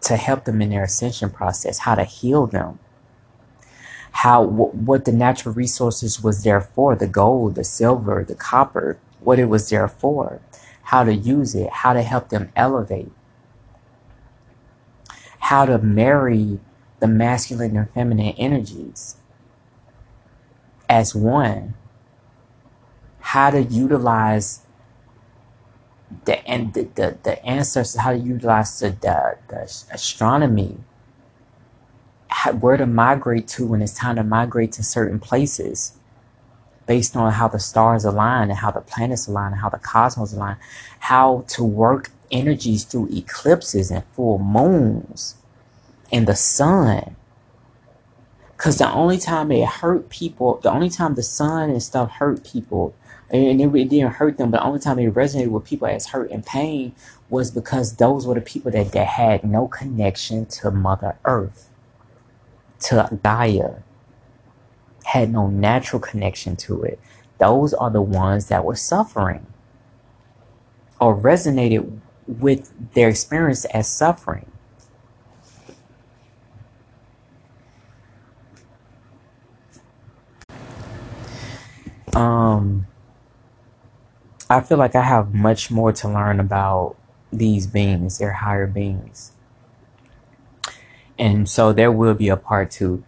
to 0.00 0.16
help 0.16 0.44
them 0.44 0.60
in 0.62 0.70
their 0.70 0.84
ascension 0.84 1.30
process, 1.30 1.78
how 1.80 1.94
to 1.94 2.04
heal 2.04 2.46
them, 2.46 2.78
how 4.12 4.42
what 4.42 5.04
the 5.04 5.12
natural 5.12 5.54
resources 5.54 6.22
was 6.22 6.44
there 6.44 6.60
for, 6.60 6.94
the 6.94 7.06
gold, 7.06 7.54
the 7.56 7.64
silver, 7.64 8.24
the 8.26 8.34
copper, 8.34 8.98
what 9.20 9.38
it 9.38 9.46
was 9.46 9.68
there 9.70 9.88
for, 9.88 10.40
how 10.84 11.02
to 11.02 11.14
use 11.14 11.54
it, 11.54 11.70
how 11.70 11.92
to 11.92 12.02
help 12.02 12.28
them 12.28 12.52
elevate, 12.54 13.10
how 15.40 15.64
to 15.64 15.78
marry 15.78 16.60
the 17.00 17.08
masculine 17.08 17.76
and 17.76 17.90
feminine 17.90 18.34
energies 18.38 19.16
as 20.88 21.14
one, 21.14 21.74
how 23.20 23.50
to 23.50 23.62
utilize 23.62 24.63
the 26.24 26.46
and 26.48 26.74
the, 26.74 26.82
the, 26.94 27.18
the 27.22 27.98
how 28.00 28.12
to 28.12 28.18
utilize 28.18 28.78
the, 28.80 28.90
the, 28.90 29.38
the 29.48 29.62
astronomy 29.92 30.76
how, 32.28 32.52
where 32.52 32.76
to 32.76 32.86
migrate 32.86 33.48
to 33.48 33.66
when 33.66 33.82
it's 33.82 33.94
time 33.94 34.16
to 34.16 34.24
migrate 34.24 34.72
to 34.72 34.82
certain 34.82 35.18
places 35.18 35.96
based 36.86 37.16
on 37.16 37.32
how 37.32 37.48
the 37.48 37.58
stars 37.58 38.04
align 38.04 38.50
and 38.50 38.58
how 38.58 38.70
the 38.70 38.80
planets 38.80 39.26
align 39.26 39.52
and 39.52 39.60
how 39.60 39.68
the 39.68 39.78
cosmos 39.78 40.32
align 40.32 40.56
how 41.00 41.44
to 41.48 41.64
work 41.64 42.10
energies 42.30 42.84
through 42.84 43.08
eclipses 43.12 43.90
and 43.90 44.04
full 44.12 44.38
moons 44.38 45.36
and 46.12 46.26
the 46.26 46.36
sun 46.36 47.16
because 48.56 48.78
the 48.78 48.90
only 48.90 49.18
time 49.18 49.50
it 49.50 49.66
hurt 49.66 50.08
people 50.08 50.58
the 50.62 50.70
only 50.70 50.90
time 50.90 51.14
the 51.14 51.22
sun 51.22 51.70
and 51.70 51.82
stuff 51.82 52.10
hurt 52.12 52.44
people 52.44 52.94
and 53.30 53.60
it, 53.60 53.74
it 53.74 53.88
didn't 53.88 54.14
hurt 54.14 54.36
them. 54.36 54.50
But 54.50 54.58
the 54.58 54.64
only 54.64 54.80
time 54.80 54.98
it 54.98 55.12
resonated 55.12 55.48
with 55.48 55.64
people 55.64 55.88
as 55.88 56.08
hurt 56.08 56.30
and 56.30 56.44
pain 56.44 56.94
was 57.28 57.50
because 57.50 57.96
those 57.96 58.26
were 58.26 58.34
the 58.34 58.40
people 58.40 58.70
that, 58.70 58.92
that 58.92 59.06
had 59.06 59.44
no 59.44 59.66
connection 59.66 60.46
to 60.46 60.70
Mother 60.70 61.16
Earth, 61.24 61.70
to 62.80 63.18
Gaia, 63.22 63.76
had 65.04 65.32
no 65.32 65.48
natural 65.48 66.00
connection 66.00 66.56
to 66.56 66.82
it. 66.84 67.00
Those 67.38 67.74
are 67.74 67.90
the 67.90 68.02
ones 68.02 68.48
that 68.48 68.64
were 68.64 68.76
suffering 68.76 69.46
or 71.00 71.16
resonated 71.16 71.98
with 72.26 72.72
their 72.94 73.08
experience 73.08 73.64
as 73.66 73.88
suffering. 73.88 74.50
Um, 82.14 82.86
I 84.48 84.60
feel 84.60 84.78
like 84.78 84.94
I 84.94 85.02
have 85.02 85.34
much 85.34 85.70
more 85.70 85.92
to 85.92 86.08
learn 86.08 86.38
about 86.38 86.96
these 87.32 87.66
beings, 87.66 88.18
their 88.18 88.32
higher 88.32 88.66
beings. 88.66 89.32
And 91.18 91.48
so 91.48 91.72
there 91.72 91.90
will 91.90 92.14
be 92.14 92.28
a 92.28 92.36
part 92.36 92.70
two. 92.70 93.04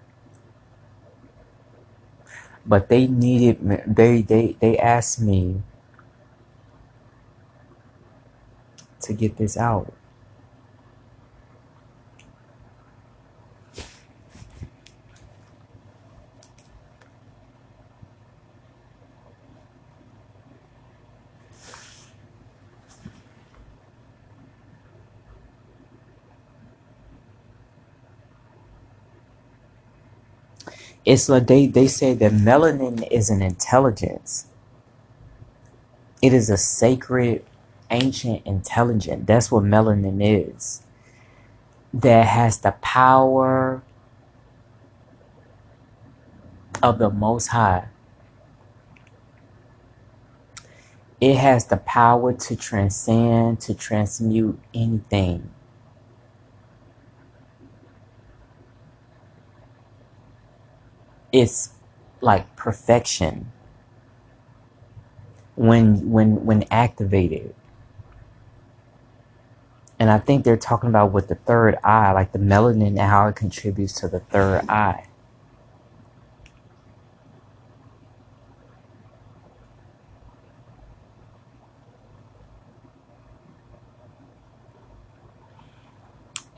But 2.65 2.89
they 2.89 3.07
needed 3.07 3.85
they 3.87 4.23
they 4.23 4.57
they 4.61 4.77
asked 4.79 5.21
me 5.21 5.63
to 9.03 9.13
get 9.13 9.37
this 9.37 9.57
out. 9.57 9.93
It's 31.07 31.29
like 31.29 31.47
they, 31.47 31.69
they 31.69 31.87
say 31.87 32.15
that 32.15 32.33
melanin 32.33 33.07
is 33.13 33.31
an 33.31 33.41
intelligence. 33.41 34.49
It 36.21 36.33
is 36.33 36.51
a 36.51 36.57
sacred, 36.57 37.45
ancient 37.93 38.45
intelligence. 38.45 39.25
That's 39.25 39.53
what 39.53 39.63
melanin 39.63 40.19
is. 40.21 40.83
That 41.95 42.27
has 42.27 42.59
the 42.59 42.73
power 42.83 43.83
of 46.83 46.99
the 46.99 47.09
Most 47.09 47.49
High. 47.49 47.87
It 51.21 51.37
has 51.37 51.67
the 51.67 51.79
power 51.79 52.33
to 52.33 52.57
transcend, 52.57 53.61
to 53.61 53.75
transmute 53.75 54.59
anything. 54.75 55.51
It's 61.37 61.75
like 62.23 62.57
perfection 62.57 63.53
when 65.55 66.11
when 66.11 66.47
when 66.47 66.65
activated. 66.71 67.55
And 69.99 70.11
I 70.11 70.19
think 70.19 70.45
they're 70.45 70.57
talking 70.57 70.89
about 70.89 71.13
with 71.13 71.29
the 71.29 71.35
third 71.35 71.77
eye, 71.85 72.13
like 72.13 72.33
the 72.33 72.39
melanin 72.39 72.89
and 72.89 73.01
how 73.01 73.29
it 73.29 73.37
contributes 73.37 73.93
to 74.01 74.09
the 74.09 74.21
third 74.21 74.65
eye. 74.71 75.05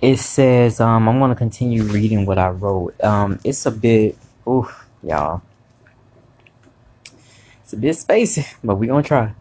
It 0.00 0.18
says, 0.18 0.78
um, 0.80 1.08
I'm 1.08 1.18
going 1.18 1.30
to 1.30 1.34
continue 1.34 1.82
reading 1.82 2.26
what 2.26 2.38
I 2.38 2.50
wrote. 2.50 2.94
Um, 3.02 3.40
it's 3.42 3.66
a 3.66 3.72
bit, 3.72 4.16
oof, 4.48 4.88
y'all. 5.02 5.42
It's 7.62 7.72
a 7.72 7.76
bit 7.76 7.96
spacey, 7.96 8.46
but 8.64 8.76
going 8.76 9.02
to 9.02 9.08
try. 9.08 9.34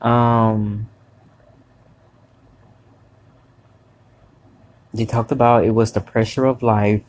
Um, 0.00 0.88
they 4.92 5.04
talked 5.04 5.30
about 5.30 5.64
it 5.64 5.70
was 5.70 5.92
the 5.92 6.00
pressure 6.00 6.44
of 6.44 6.62
life, 6.62 7.04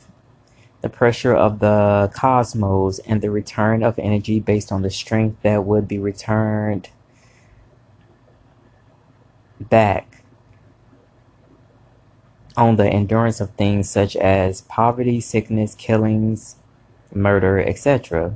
the 0.82 0.90
pressure 0.90 1.34
of 1.34 1.60
the 1.60 2.12
cosmos, 2.14 3.00
and 3.00 3.22
the 3.22 3.32
return 3.32 3.84
of 3.84 3.98
energy 3.98 4.40
based 4.40 4.72
on 4.72 4.84
the 4.84 4.92
strength 4.92 5.42
that 5.42 5.66
would 5.66 5.88
be 5.88 5.98
returned 5.98 6.90
back 9.60 10.24
on 12.56 12.76
the 12.76 12.88
endurance 12.88 13.42
of 13.42 13.50
things 13.52 13.90
such 13.90 14.16
as 14.16 14.62
poverty, 14.62 15.20
sickness, 15.20 15.74
killings, 15.74 16.58
murder, 17.16 17.60
etc. 17.60 18.36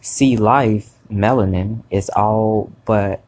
See 0.00 0.36
life, 0.36 0.90
melanin, 1.10 1.82
is 1.90 2.08
all 2.10 2.72
but 2.84 3.22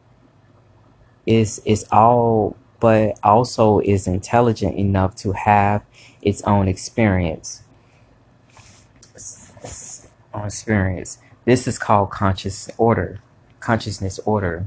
is 1.27 1.61
is 1.65 1.87
all 1.93 2.57
but 2.81 3.19
also 3.23 3.79
is 3.81 4.07
intelligent 4.07 4.77
enough 4.77 5.15
to 5.15 5.33
have 5.33 5.83
its 6.21 6.43
own 6.43 6.69
experience. 6.69 7.63
Own 10.35 10.47
experience. 10.47 11.19
This 11.45 11.69
is 11.69 11.79
called 11.79 12.11
conscious 12.11 12.69
order, 12.79 13.21
consciousness 13.61 14.19
order. 14.21 14.67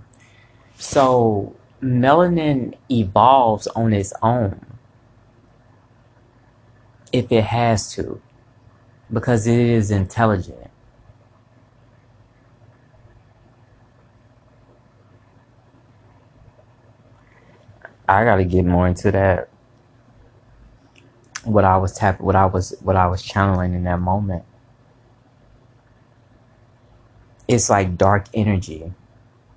So 0.78 1.56
melanin 1.82 2.76
evolves 2.90 3.68
on 3.68 3.94
its 3.94 4.14
own 4.22 4.66
if 7.12 7.32
it 7.32 7.46
has 7.46 7.92
to, 7.94 8.22
because 9.16 9.48
it 9.48 9.58
is 9.58 9.92
intelligent. 9.92 10.70
I 18.10 18.26
got 18.26 18.36
to 18.36 18.44
get 18.44 18.66
more 18.66 18.90
into 18.90 19.12
that. 19.12 19.48
What 21.46 21.64
I 21.64 21.78
was 21.78 21.94
tapping, 21.94 22.26
what 22.26 22.36
I 22.36 22.46
was, 22.46 22.76
what 22.82 22.98
I 22.98 23.08
was 23.08 23.22
channeling 23.24 23.74
in 23.74 23.86
that 23.86 24.02
moment. 24.02 24.44
It's 27.48 27.70
like 27.70 27.98
dark 27.98 28.26
energy. 28.34 28.92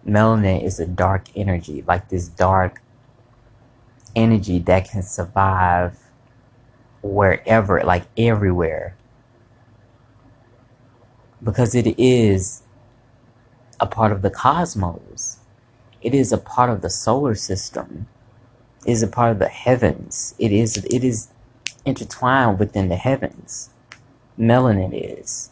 Melanin 0.07 0.63
is 0.63 0.79
a 0.79 0.87
dark 0.87 1.25
energy, 1.35 1.83
like 1.85 2.11
this 2.11 2.29
dark 2.29 2.81
energy 4.15 4.61
that 4.61 4.89
can 4.89 5.03
survive 5.03 5.99
wherever, 7.03 7.83
like 7.83 8.05
everywhere. 8.17 8.95
Because 11.43 11.75
it 11.75 11.99
is 11.99 12.63
a 13.81 13.87
part 13.87 14.13
of 14.13 14.23
the 14.23 14.31
cosmos. 14.31 15.39
It 16.03 16.15
is 16.15 16.33
a 16.33 16.39
part 16.39 16.71
of 16.71 16.81
the 16.81 16.91
solar 16.91 17.35
system. 17.35 18.09
It 18.87 18.93
is 18.93 19.03
a 19.03 19.09
part 19.09 19.33
of 19.33 19.39
the 19.39 19.49
heavens. 19.49 20.35
It 20.39 20.53
is 20.53 20.77
it 20.79 21.05
is 21.05 21.29
intertwined 21.85 22.59
within 22.59 22.89
the 22.89 22.97
heavens. 22.97 23.71
Melanin 24.39 24.93
is. 24.93 25.51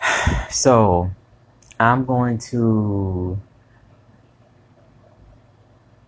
So 0.50 1.10
I'm 1.78 2.04
going 2.04 2.38
to 2.50 3.40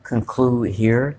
conclude 0.03 0.75
here. 0.75 1.19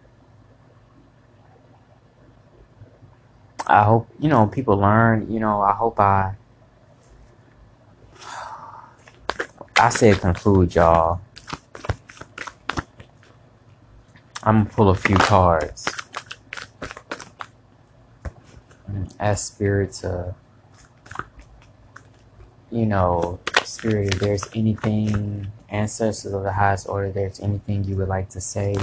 I 3.71 3.83
hope, 3.83 4.09
you 4.19 4.27
know, 4.27 4.47
people 4.47 4.75
learn, 4.75 5.31
you 5.31 5.39
know, 5.39 5.61
I 5.61 5.71
hope 5.71 5.97
I 5.97 6.35
I 9.79 9.87
said 9.87 10.19
conclude, 10.19 10.75
y'all. 10.75 11.21
I'm 14.43 14.63
gonna 14.63 14.69
pull 14.69 14.89
a 14.89 14.95
few 14.95 15.15
cards. 15.15 15.89
Ask 19.17 19.53
spirit 19.53 19.93
to, 20.01 20.35
you 22.71 22.85
know, 22.85 23.39
spirit, 23.63 24.15
if 24.15 24.19
there's 24.19 24.43
anything 24.53 25.49
ancestors 25.69 26.33
of 26.33 26.43
the 26.43 26.51
highest 26.51 26.89
order, 26.89 27.09
there's 27.09 27.39
anything 27.39 27.85
you 27.85 27.95
would 27.95 28.09
like 28.09 28.27
to 28.31 28.41
say. 28.41 28.75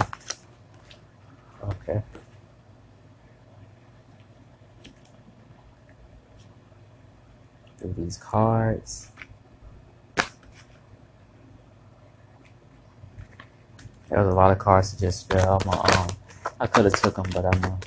Okay. 1.62 2.02
Through 7.78 7.94
these 7.96 8.16
cards. 8.16 9.10
There 14.08 14.24
was 14.24 14.32
a 14.32 14.36
lot 14.36 14.50
of 14.50 14.58
cards 14.58 14.92
that 14.92 15.00
just 15.00 15.30
fell 15.30 15.60
my 15.66 15.76
arm. 15.76 16.08
I 16.60 16.66
could 16.66 16.86
have 16.86 17.00
took 17.00 17.16
them, 17.16 17.26
but 17.32 17.44
I'm 17.44 17.60
gonna 17.60 17.78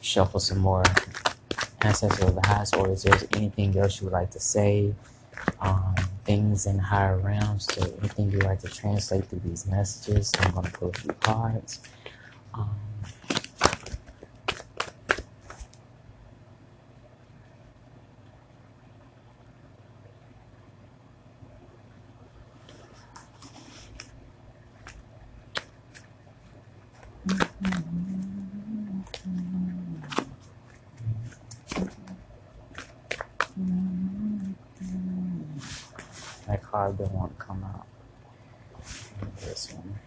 shuffle 0.00 0.40
some 0.40 0.58
more. 0.58 0.84
Ancestors 1.82 2.28
of 2.28 2.34
the 2.34 2.46
highest 2.46 2.76
order, 2.76 2.92
is 2.92 3.02
there 3.02 3.18
anything 3.34 3.76
else 3.76 4.00
you 4.00 4.06
would 4.06 4.14
like 4.14 4.30
to 4.30 4.40
say? 4.40 4.94
Um, 5.60 5.94
things 6.24 6.66
in 6.66 6.78
higher 6.78 7.18
realms 7.18 7.66
so 7.66 7.82
anything 7.98 8.30
you'd 8.30 8.44
like 8.44 8.60
to 8.60 8.68
translate 8.68 9.26
through 9.26 9.40
these 9.44 9.66
messages. 9.66 10.32
I'm 10.40 10.62
to 10.62 10.70
pull 10.70 10.88
a 10.88 10.92
few 10.92 11.12
cards. 11.20 11.80
Um, 12.54 12.70
want 37.02 37.36
to 37.36 37.44
come 37.44 37.64
out. 37.64 37.86
This 39.40 39.72
one. 39.72 39.98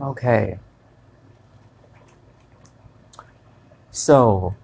Okay. 0.00 0.58
So, 3.90 4.54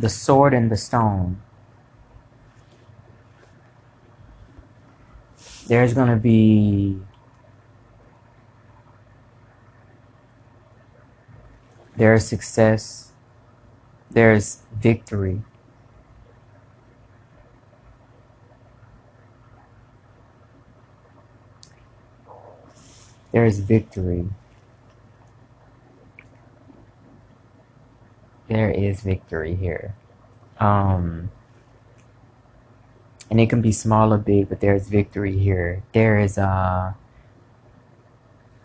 The 0.00 0.08
Sword 0.08 0.54
and 0.54 0.70
the 0.70 0.78
Stone. 0.78 1.42
There's 5.66 5.92
going 5.92 6.08
to 6.08 6.16
be 6.16 6.98
there's 11.98 12.24
success, 12.24 13.12
there's 14.10 14.62
victory. 14.72 15.42
There 23.32 23.44
is 23.44 23.60
victory. 23.60 24.30
There 28.50 28.70
is 28.70 29.00
victory 29.00 29.54
here. 29.54 29.94
Um, 30.58 31.30
and 33.30 33.40
it 33.40 33.48
can 33.48 33.62
be 33.62 33.70
small 33.70 34.12
or 34.12 34.18
big, 34.18 34.48
but 34.48 34.60
there's 34.60 34.88
victory 34.88 35.38
here. 35.38 35.84
There 35.92 36.18
is 36.18 36.36
a 36.36 36.96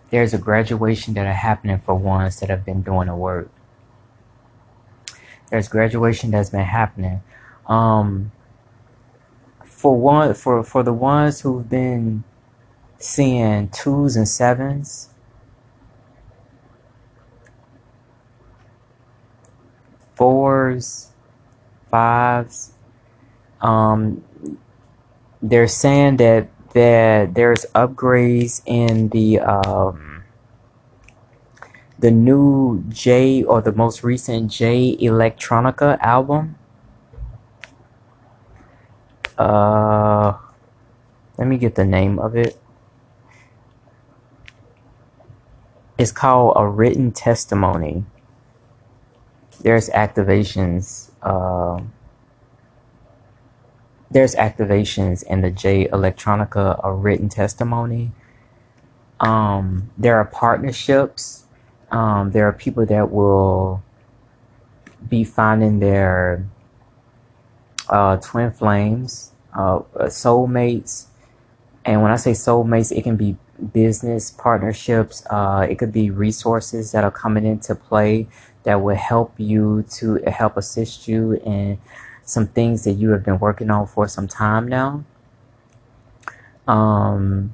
there's 0.09 0.33
a 0.33 0.39
graduation 0.39 1.13
that 1.13 1.27
are 1.27 1.33
happening 1.33 1.79
for 1.79 1.93
ones 1.93 2.39
that 2.39 2.49
have 2.49 2.65
been 2.65 2.81
doing 2.81 3.07
the 3.07 3.15
work. 3.15 3.49
There's 5.51 5.67
graduation 5.67 6.31
that's 6.31 6.49
been 6.49 6.65
happening. 6.65 7.21
Um, 7.67 8.31
for 9.63 9.95
one, 9.95 10.33
for 10.33 10.63
for 10.63 10.81
the 10.81 10.93
ones 10.93 11.41
who've 11.41 11.69
been 11.69 12.23
seeing 12.97 13.69
twos 13.69 14.15
and 14.15 14.27
sevens, 14.27 15.09
fours, 20.15 21.11
fives. 21.91 22.73
Um, 23.61 24.23
they're 25.41 25.67
saying 25.67 26.17
that 26.17 26.49
that 26.73 27.33
there's 27.35 27.65
upgrades 27.73 28.61
in 28.65 29.09
the 29.09 29.39
um, 29.39 30.23
the 31.97 32.11
new 32.11 32.83
J 32.89 33.43
or 33.43 33.61
the 33.61 33.71
most 33.71 34.03
recent 34.03 34.51
Jay 34.51 34.97
Electronica 34.97 35.97
album. 36.01 36.55
Uh, 39.37 40.37
let 41.37 41.47
me 41.47 41.57
get 41.57 41.75
the 41.75 41.85
name 41.85 42.19
of 42.19 42.35
it. 42.35 42.57
It's 45.97 46.11
called 46.11 46.53
a 46.57 46.67
written 46.67 47.11
testimony. 47.11 48.05
There's 49.65 49.89
activations. 49.89 51.09
Uh, 51.23 51.81
there's 54.11 54.35
activations 54.35 55.23
in 55.23 55.41
the 55.41 55.49
Jay 55.49 55.87
Electronica 55.87 56.79
a 56.83 56.93
written 56.93 57.29
testimony. 57.29 58.11
Um, 59.19 59.89
there 59.97 60.17
are 60.17 60.25
partnerships. 60.25 61.45
Um, 61.89 62.29
there 62.29 62.47
are 62.47 62.53
people 62.53 62.85
that 62.85 63.09
will 63.09 63.81
be 65.09 65.23
finding 65.23 65.79
their 65.79 66.45
uh, 67.89 68.17
twin 68.17 68.51
flames, 68.51 69.31
uh, 69.57 69.79
soulmates. 70.01 71.05
And 71.83 72.03
when 72.03 72.11
I 72.11 72.17
say 72.17 72.33
soulmates, 72.33 72.95
it 72.95 73.01
can 73.01 73.15
be 73.15 73.35
business 73.73 74.29
partnerships. 74.29 75.25
Uh, 75.27 75.65
it 75.67 75.79
could 75.79 75.91
be 75.91 76.11
resources 76.11 76.91
that 76.91 77.03
are 77.03 77.09
coming 77.09 77.47
into 77.47 77.73
play 77.73 78.27
that 78.65 78.81
will 78.81 78.95
help 78.95 79.33
you 79.37 79.85
to 79.91 80.15
help 80.27 80.57
assist 80.57 81.07
you 81.07 81.33
in 81.45 81.79
some 82.23 82.47
things 82.47 82.83
that 82.83 82.93
you 82.93 83.11
have 83.11 83.23
been 83.23 83.39
working 83.39 83.69
on 83.69 83.87
for 83.87 84.07
some 84.07 84.27
time 84.27 84.67
now. 84.67 85.03
Um, 86.67 87.53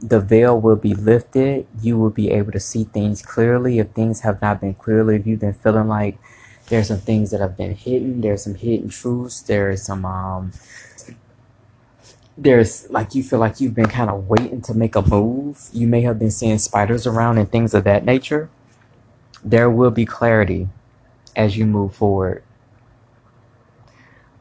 the 0.00 0.20
veil 0.20 0.60
will 0.60 0.76
be 0.76 0.94
lifted. 0.94 1.66
You 1.80 1.98
will 1.98 2.10
be 2.10 2.30
able 2.30 2.52
to 2.52 2.60
see 2.60 2.84
things 2.84 3.22
clearly. 3.22 3.78
If 3.78 3.90
things 3.90 4.20
have 4.20 4.40
not 4.40 4.60
been 4.60 4.74
clearly, 4.74 5.16
if 5.16 5.26
you've 5.26 5.40
been 5.40 5.52
feeling 5.52 5.88
like 5.88 6.18
there's 6.68 6.88
some 6.88 6.98
things 7.00 7.30
that 7.32 7.40
have 7.40 7.56
been 7.56 7.74
hidden, 7.74 8.20
there's 8.20 8.44
some 8.44 8.54
hidden 8.54 8.88
truths, 8.88 9.40
there's 9.42 9.82
some 9.82 10.04
um, 10.04 10.52
there's 12.36 12.88
like 12.90 13.14
you 13.14 13.22
feel 13.22 13.38
like 13.38 13.60
you've 13.60 13.74
been 13.74 13.88
kind 13.88 14.10
of 14.10 14.28
waiting 14.28 14.62
to 14.62 14.74
make 14.74 14.96
a 14.96 15.02
move. 15.02 15.68
You 15.72 15.86
may 15.86 16.02
have 16.02 16.18
been 16.18 16.30
seeing 16.30 16.58
spiders 16.58 17.06
around 17.06 17.38
and 17.38 17.50
things 17.50 17.74
of 17.74 17.84
that 17.84 18.04
nature. 18.04 18.48
There 19.44 19.70
will 19.70 19.90
be 19.90 20.04
clarity 20.04 20.68
as 21.34 21.56
you 21.56 21.66
move 21.66 21.94
forward. 21.94 22.42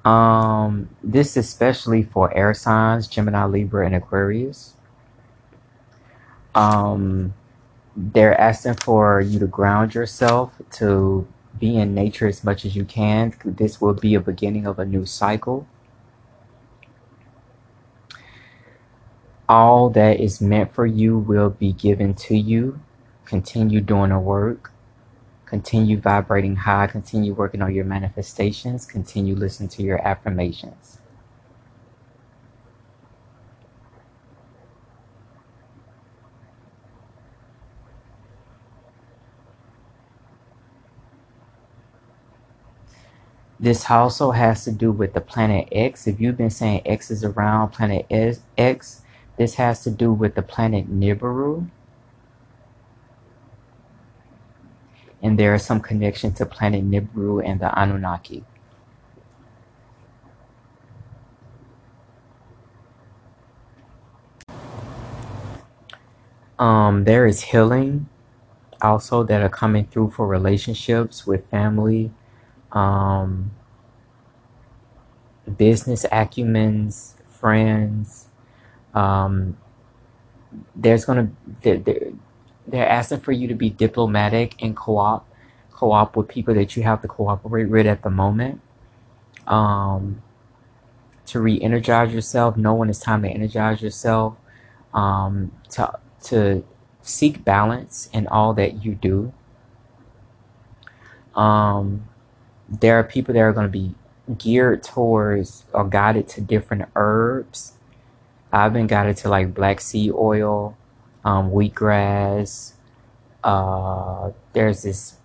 Um, 0.03 0.89
this 1.03 1.37
is 1.37 1.45
especially 1.45 2.03
for 2.03 2.35
air 2.35 2.53
signs, 2.53 3.07
Gemini, 3.07 3.45
Libra, 3.45 3.85
and 3.85 3.95
Aquarius. 3.95 4.73
Um, 6.55 7.33
they're 7.95 8.39
asking 8.39 8.75
for 8.75 9.21
you 9.21 9.39
to 9.39 9.47
ground 9.47 9.93
yourself, 9.93 10.53
to 10.71 11.27
be 11.59 11.77
in 11.77 11.93
nature 11.93 12.27
as 12.27 12.43
much 12.43 12.65
as 12.65 12.75
you 12.75 12.85
can. 12.85 13.33
This 13.45 13.79
will 13.79 13.93
be 13.93 14.15
a 14.15 14.19
beginning 14.19 14.65
of 14.65 14.79
a 14.79 14.85
new 14.85 15.05
cycle. 15.05 15.67
All 19.47 19.89
that 19.91 20.19
is 20.19 20.41
meant 20.41 20.73
for 20.73 20.85
you 20.85 21.17
will 21.17 21.49
be 21.49 21.73
given 21.73 22.13
to 22.15 22.37
you. 22.37 22.79
Continue 23.25 23.81
doing 23.81 24.09
the 24.09 24.19
work. 24.19 24.70
Continue 25.51 25.97
vibrating 25.97 26.55
high. 26.55 26.87
Continue 26.87 27.33
working 27.33 27.61
on 27.61 27.75
your 27.75 27.83
manifestations. 27.83 28.85
Continue 28.85 29.35
listening 29.35 29.67
to 29.67 29.83
your 29.83 29.99
affirmations. 30.07 30.99
This 43.59 43.91
also 43.91 44.31
has 44.31 44.63
to 44.63 44.71
do 44.71 44.89
with 44.93 45.13
the 45.13 45.19
planet 45.19 45.67
X. 45.73 46.07
If 46.07 46.21
you've 46.21 46.37
been 46.37 46.49
saying 46.49 46.83
X 46.85 47.11
is 47.11 47.25
around 47.25 47.71
planet 47.71 48.05
X, 48.57 49.01
this 49.37 49.55
has 49.55 49.83
to 49.83 49.91
do 49.91 50.13
with 50.13 50.35
the 50.35 50.41
planet 50.41 50.89
Nibiru. 50.89 51.69
And 55.21 55.37
there 55.37 55.53
is 55.53 55.63
some 55.63 55.79
connection 55.79 56.33
to 56.33 56.45
planet 56.45 56.83
Nibiru 56.83 57.45
and 57.45 57.59
the 57.59 57.67
Anunnaki. 57.79 58.43
Um, 66.57 67.05
there 67.05 67.25
is 67.25 67.41
healing 67.41 68.07
also 68.81 69.23
that 69.23 69.41
are 69.41 69.49
coming 69.49 69.85
through 69.87 70.11
for 70.11 70.27
relationships 70.27 71.25
with 71.25 71.47
family, 71.49 72.11
um, 72.71 73.51
business 75.57 76.05
acumens, 76.11 77.15
friends. 77.27 78.27
Um, 78.93 79.57
there's 80.75 81.05
gonna 81.05 81.31
they're, 81.61 81.77
they're 82.67 82.87
asking 82.87 83.21
for 83.21 83.31
you 83.31 83.47
to 83.47 83.55
be 83.55 83.69
diplomatic 83.69 84.61
and 84.61 84.75
co-op 84.75 85.27
co-op 85.81 86.15
with 86.15 86.27
people 86.27 86.53
that 86.53 86.75
you 86.75 86.83
have 86.83 87.01
to 87.01 87.07
cooperate 87.07 87.65
with 87.65 87.87
at 87.87 88.03
the 88.03 88.09
moment. 88.09 88.61
Um, 89.47 90.21
to 91.25 91.39
re-energize 91.39 92.13
yourself, 92.13 92.55
know 92.55 92.75
when 92.75 92.89
it's 92.89 92.99
time 92.99 93.23
to 93.23 93.29
energize 93.29 93.81
yourself. 93.81 94.35
Um, 94.93 95.51
to 95.71 95.99
to 96.25 96.63
seek 97.01 97.43
balance 97.43 98.09
in 98.13 98.27
all 98.27 98.53
that 98.53 98.83
you 98.85 98.93
do. 98.93 99.33
Um, 101.35 102.07
there 102.69 102.99
are 102.99 103.03
people 103.03 103.33
that 103.33 103.39
are 103.39 103.53
going 103.53 103.65
to 103.65 103.71
be 103.71 103.95
geared 104.37 104.83
towards 104.83 105.65
or 105.73 105.85
guided 105.87 106.27
to 106.29 106.41
different 106.41 106.89
herbs. 106.95 107.73
I've 108.51 108.73
been 108.73 108.87
guided 108.87 109.17
to 109.17 109.29
like 109.29 109.53
black 109.53 109.81
seed 109.81 110.11
oil, 110.13 110.77
um, 111.23 111.51
wheatgrass. 111.51 112.73
Uh, 113.43 114.31
there's 114.53 114.83
this, 114.83 115.15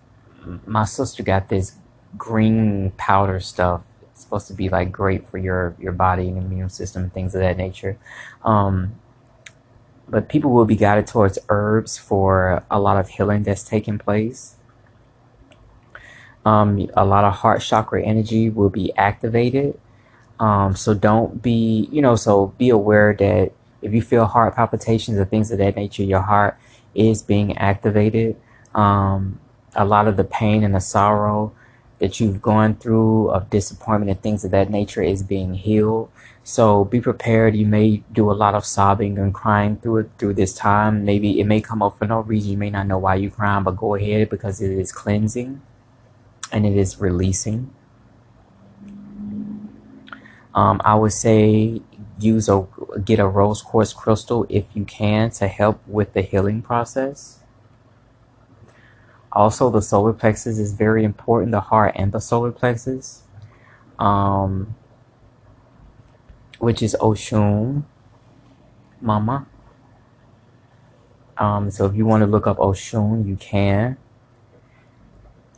my 0.65 0.85
sister 0.85 1.23
got 1.23 1.49
this 1.49 1.73
green 2.17 2.91
powder 2.97 3.39
stuff. 3.39 3.81
It's 4.03 4.21
supposed 4.21 4.47
to 4.47 4.53
be 4.53 4.69
like 4.69 4.91
great 4.91 5.27
for 5.27 5.37
your, 5.37 5.75
your 5.79 5.91
body 5.91 6.27
and 6.27 6.37
immune 6.37 6.69
system 6.69 7.03
and 7.03 7.13
things 7.13 7.35
of 7.35 7.41
that 7.41 7.57
nature. 7.57 7.97
Um, 8.43 8.95
but 10.09 10.29
people 10.29 10.51
will 10.51 10.65
be 10.65 10.75
guided 10.75 11.05
towards 11.07 11.37
herbs 11.49 11.97
for 11.97 12.63
a 12.71 12.79
lot 12.79 12.97
of 12.97 13.09
healing 13.09 13.43
that's 13.43 13.63
taking 13.63 13.97
place. 13.97 14.55
Um, 16.45 16.89
a 16.95 17.03
lot 17.03 17.25
of 17.25 17.33
heart 17.33 17.61
chakra 17.61 18.01
energy 18.01 18.49
will 18.49 18.69
be 18.69 18.95
activated. 18.95 19.77
Um, 20.39 20.75
so 20.75 20.93
don't 20.93 21.41
be, 21.41 21.89
you 21.91 22.01
know, 22.01 22.15
so 22.15 22.53
be 22.57 22.69
aware 22.69 23.13
that 23.19 23.51
if 23.87 23.93
you 23.93 24.01
feel 24.01 24.25
heart 24.25 24.55
palpitations 24.55 25.17
or 25.17 25.25
things 25.25 25.51
of 25.51 25.57
that 25.59 25.75
nature, 25.75 26.03
your 26.03 26.21
heart 26.21 26.57
is 26.93 27.21
being 27.21 27.57
activated. 27.57 28.35
Um, 28.75 29.39
a 29.75 29.85
lot 29.85 30.07
of 30.07 30.17
the 30.17 30.23
pain 30.23 30.63
and 30.63 30.75
the 30.75 30.79
sorrow 30.79 31.53
that 31.99 32.19
you've 32.19 32.41
gone 32.41 32.75
through 32.75 33.29
of 33.29 33.49
disappointment 33.49 34.11
and 34.11 34.21
things 34.21 34.43
of 34.43 34.51
that 34.51 34.69
nature 34.69 35.01
is 35.01 35.23
being 35.23 35.55
healed. 35.55 36.11
So 36.43 36.85
be 36.85 37.01
prepared. 37.01 37.55
You 37.55 37.65
may 37.65 38.03
do 38.11 38.31
a 38.31 38.33
lot 38.33 38.55
of 38.55 38.65
sobbing 38.65 39.17
and 39.17 39.33
crying 39.33 39.77
through 39.77 39.97
it 39.97 40.09
through 40.17 40.35
this 40.35 40.53
time. 40.53 41.03
Maybe 41.05 41.39
it 41.39 41.45
may 41.45 41.61
come 41.61 41.81
up 41.81 41.97
for 41.97 42.05
no 42.05 42.19
reason. 42.19 42.51
You 42.51 42.57
may 42.57 42.69
not 42.69 42.87
know 42.87 42.97
why 42.97 43.15
you're 43.15 43.31
crying, 43.31 43.63
but 43.63 43.77
go 43.77 43.95
ahead 43.95 44.29
because 44.29 44.61
it 44.61 44.71
is 44.71 44.91
cleansing 44.91 45.61
and 46.51 46.65
it 46.65 46.77
is 46.77 46.99
releasing. 46.99 47.73
Um, 50.53 50.81
I 50.83 50.95
would 50.95 51.13
say 51.13 51.81
use 52.19 52.49
a 52.49 52.67
get 53.03 53.19
a 53.19 53.27
rose 53.27 53.61
quartz 53.61 53.93
crystal 53.93 54.45
if 54.49 54.65
you 54.73 54.85
can 54.85 55.29
to 55.31 55.47
help 55.47 55.81
with 55.87 56.13
the 56.13 56.21
healing 56.21 56.61
process. 56.61 57.39
Also, 59.31 59.69
the 59.69 59.81
solar 59.81 60.13
plexus 60.13 60.57
is 60.57 60.73
very 60.73 61.03
important, 61.03 61.51
the 61.51 61.59
heart 61.59 61.93
and 61.95 62.11
the 62.11 62.19
solar 62.19 62.51
plexus, 62.51 63.23
um, 63.99 64.75
which 66.59 66.81
is 66.81 66.95
Oshun, 66.99 67.83
Mama. 68.99 69.45
Um, 71.37 71.69
so 71.69 71.85
if 71.85 71.95
you 71.95 72.05
want 72.05 72.21
to 72.21 72.27
look 72.27 72.47
up 72.47 72.57
Oshun, 72.57 73.27
you 73.27 73.35
can. 73.35 73.97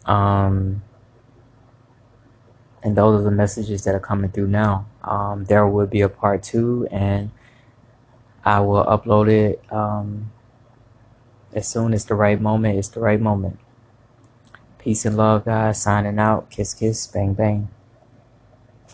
Um, 0.04 0.82
and 2.84 2.96
those 2.96 3.22
are 3.22 3.24
the 3.24 3.32
messages 3.32 3.84
that 3.84 3.96
are 3.96 4.00
coming 4.00 4.32
through 4.32 4.48
now. 4.48 4.86
Um, 5.04 5.46
there 5.46 5.68
will 5.68 5.88
be 5.88 6.02
a 6.02 6.10
part 6.10 6.44
two, 6.44 6.88
and 6.92 7.32
I 8.44 8.60
will 8.62 8.84
upload 8.86 9.30
it 9.30 9.62
um, 9.72 10.32
as 11.54 11.68
soon 11.68 11.94
as 11.94 12.06
the 12.06 12.16
right 12.16 12.40
moment 12.40 12.78
is 12.78 12.90
the 12.90 13.00
right 13.00 13.20
moment. 13.20 13.60
Peace 14.78 15.06
and 15.06 15.18
love, 15.18 15.46
guys. 15.46 15.82
Signing 15.82 16.20
out. 16.20 16.50
Kiss, 16.50 16.74
kiss, 16.74 17.08
bang, 17.08 17.34
bang. 17.34 17.68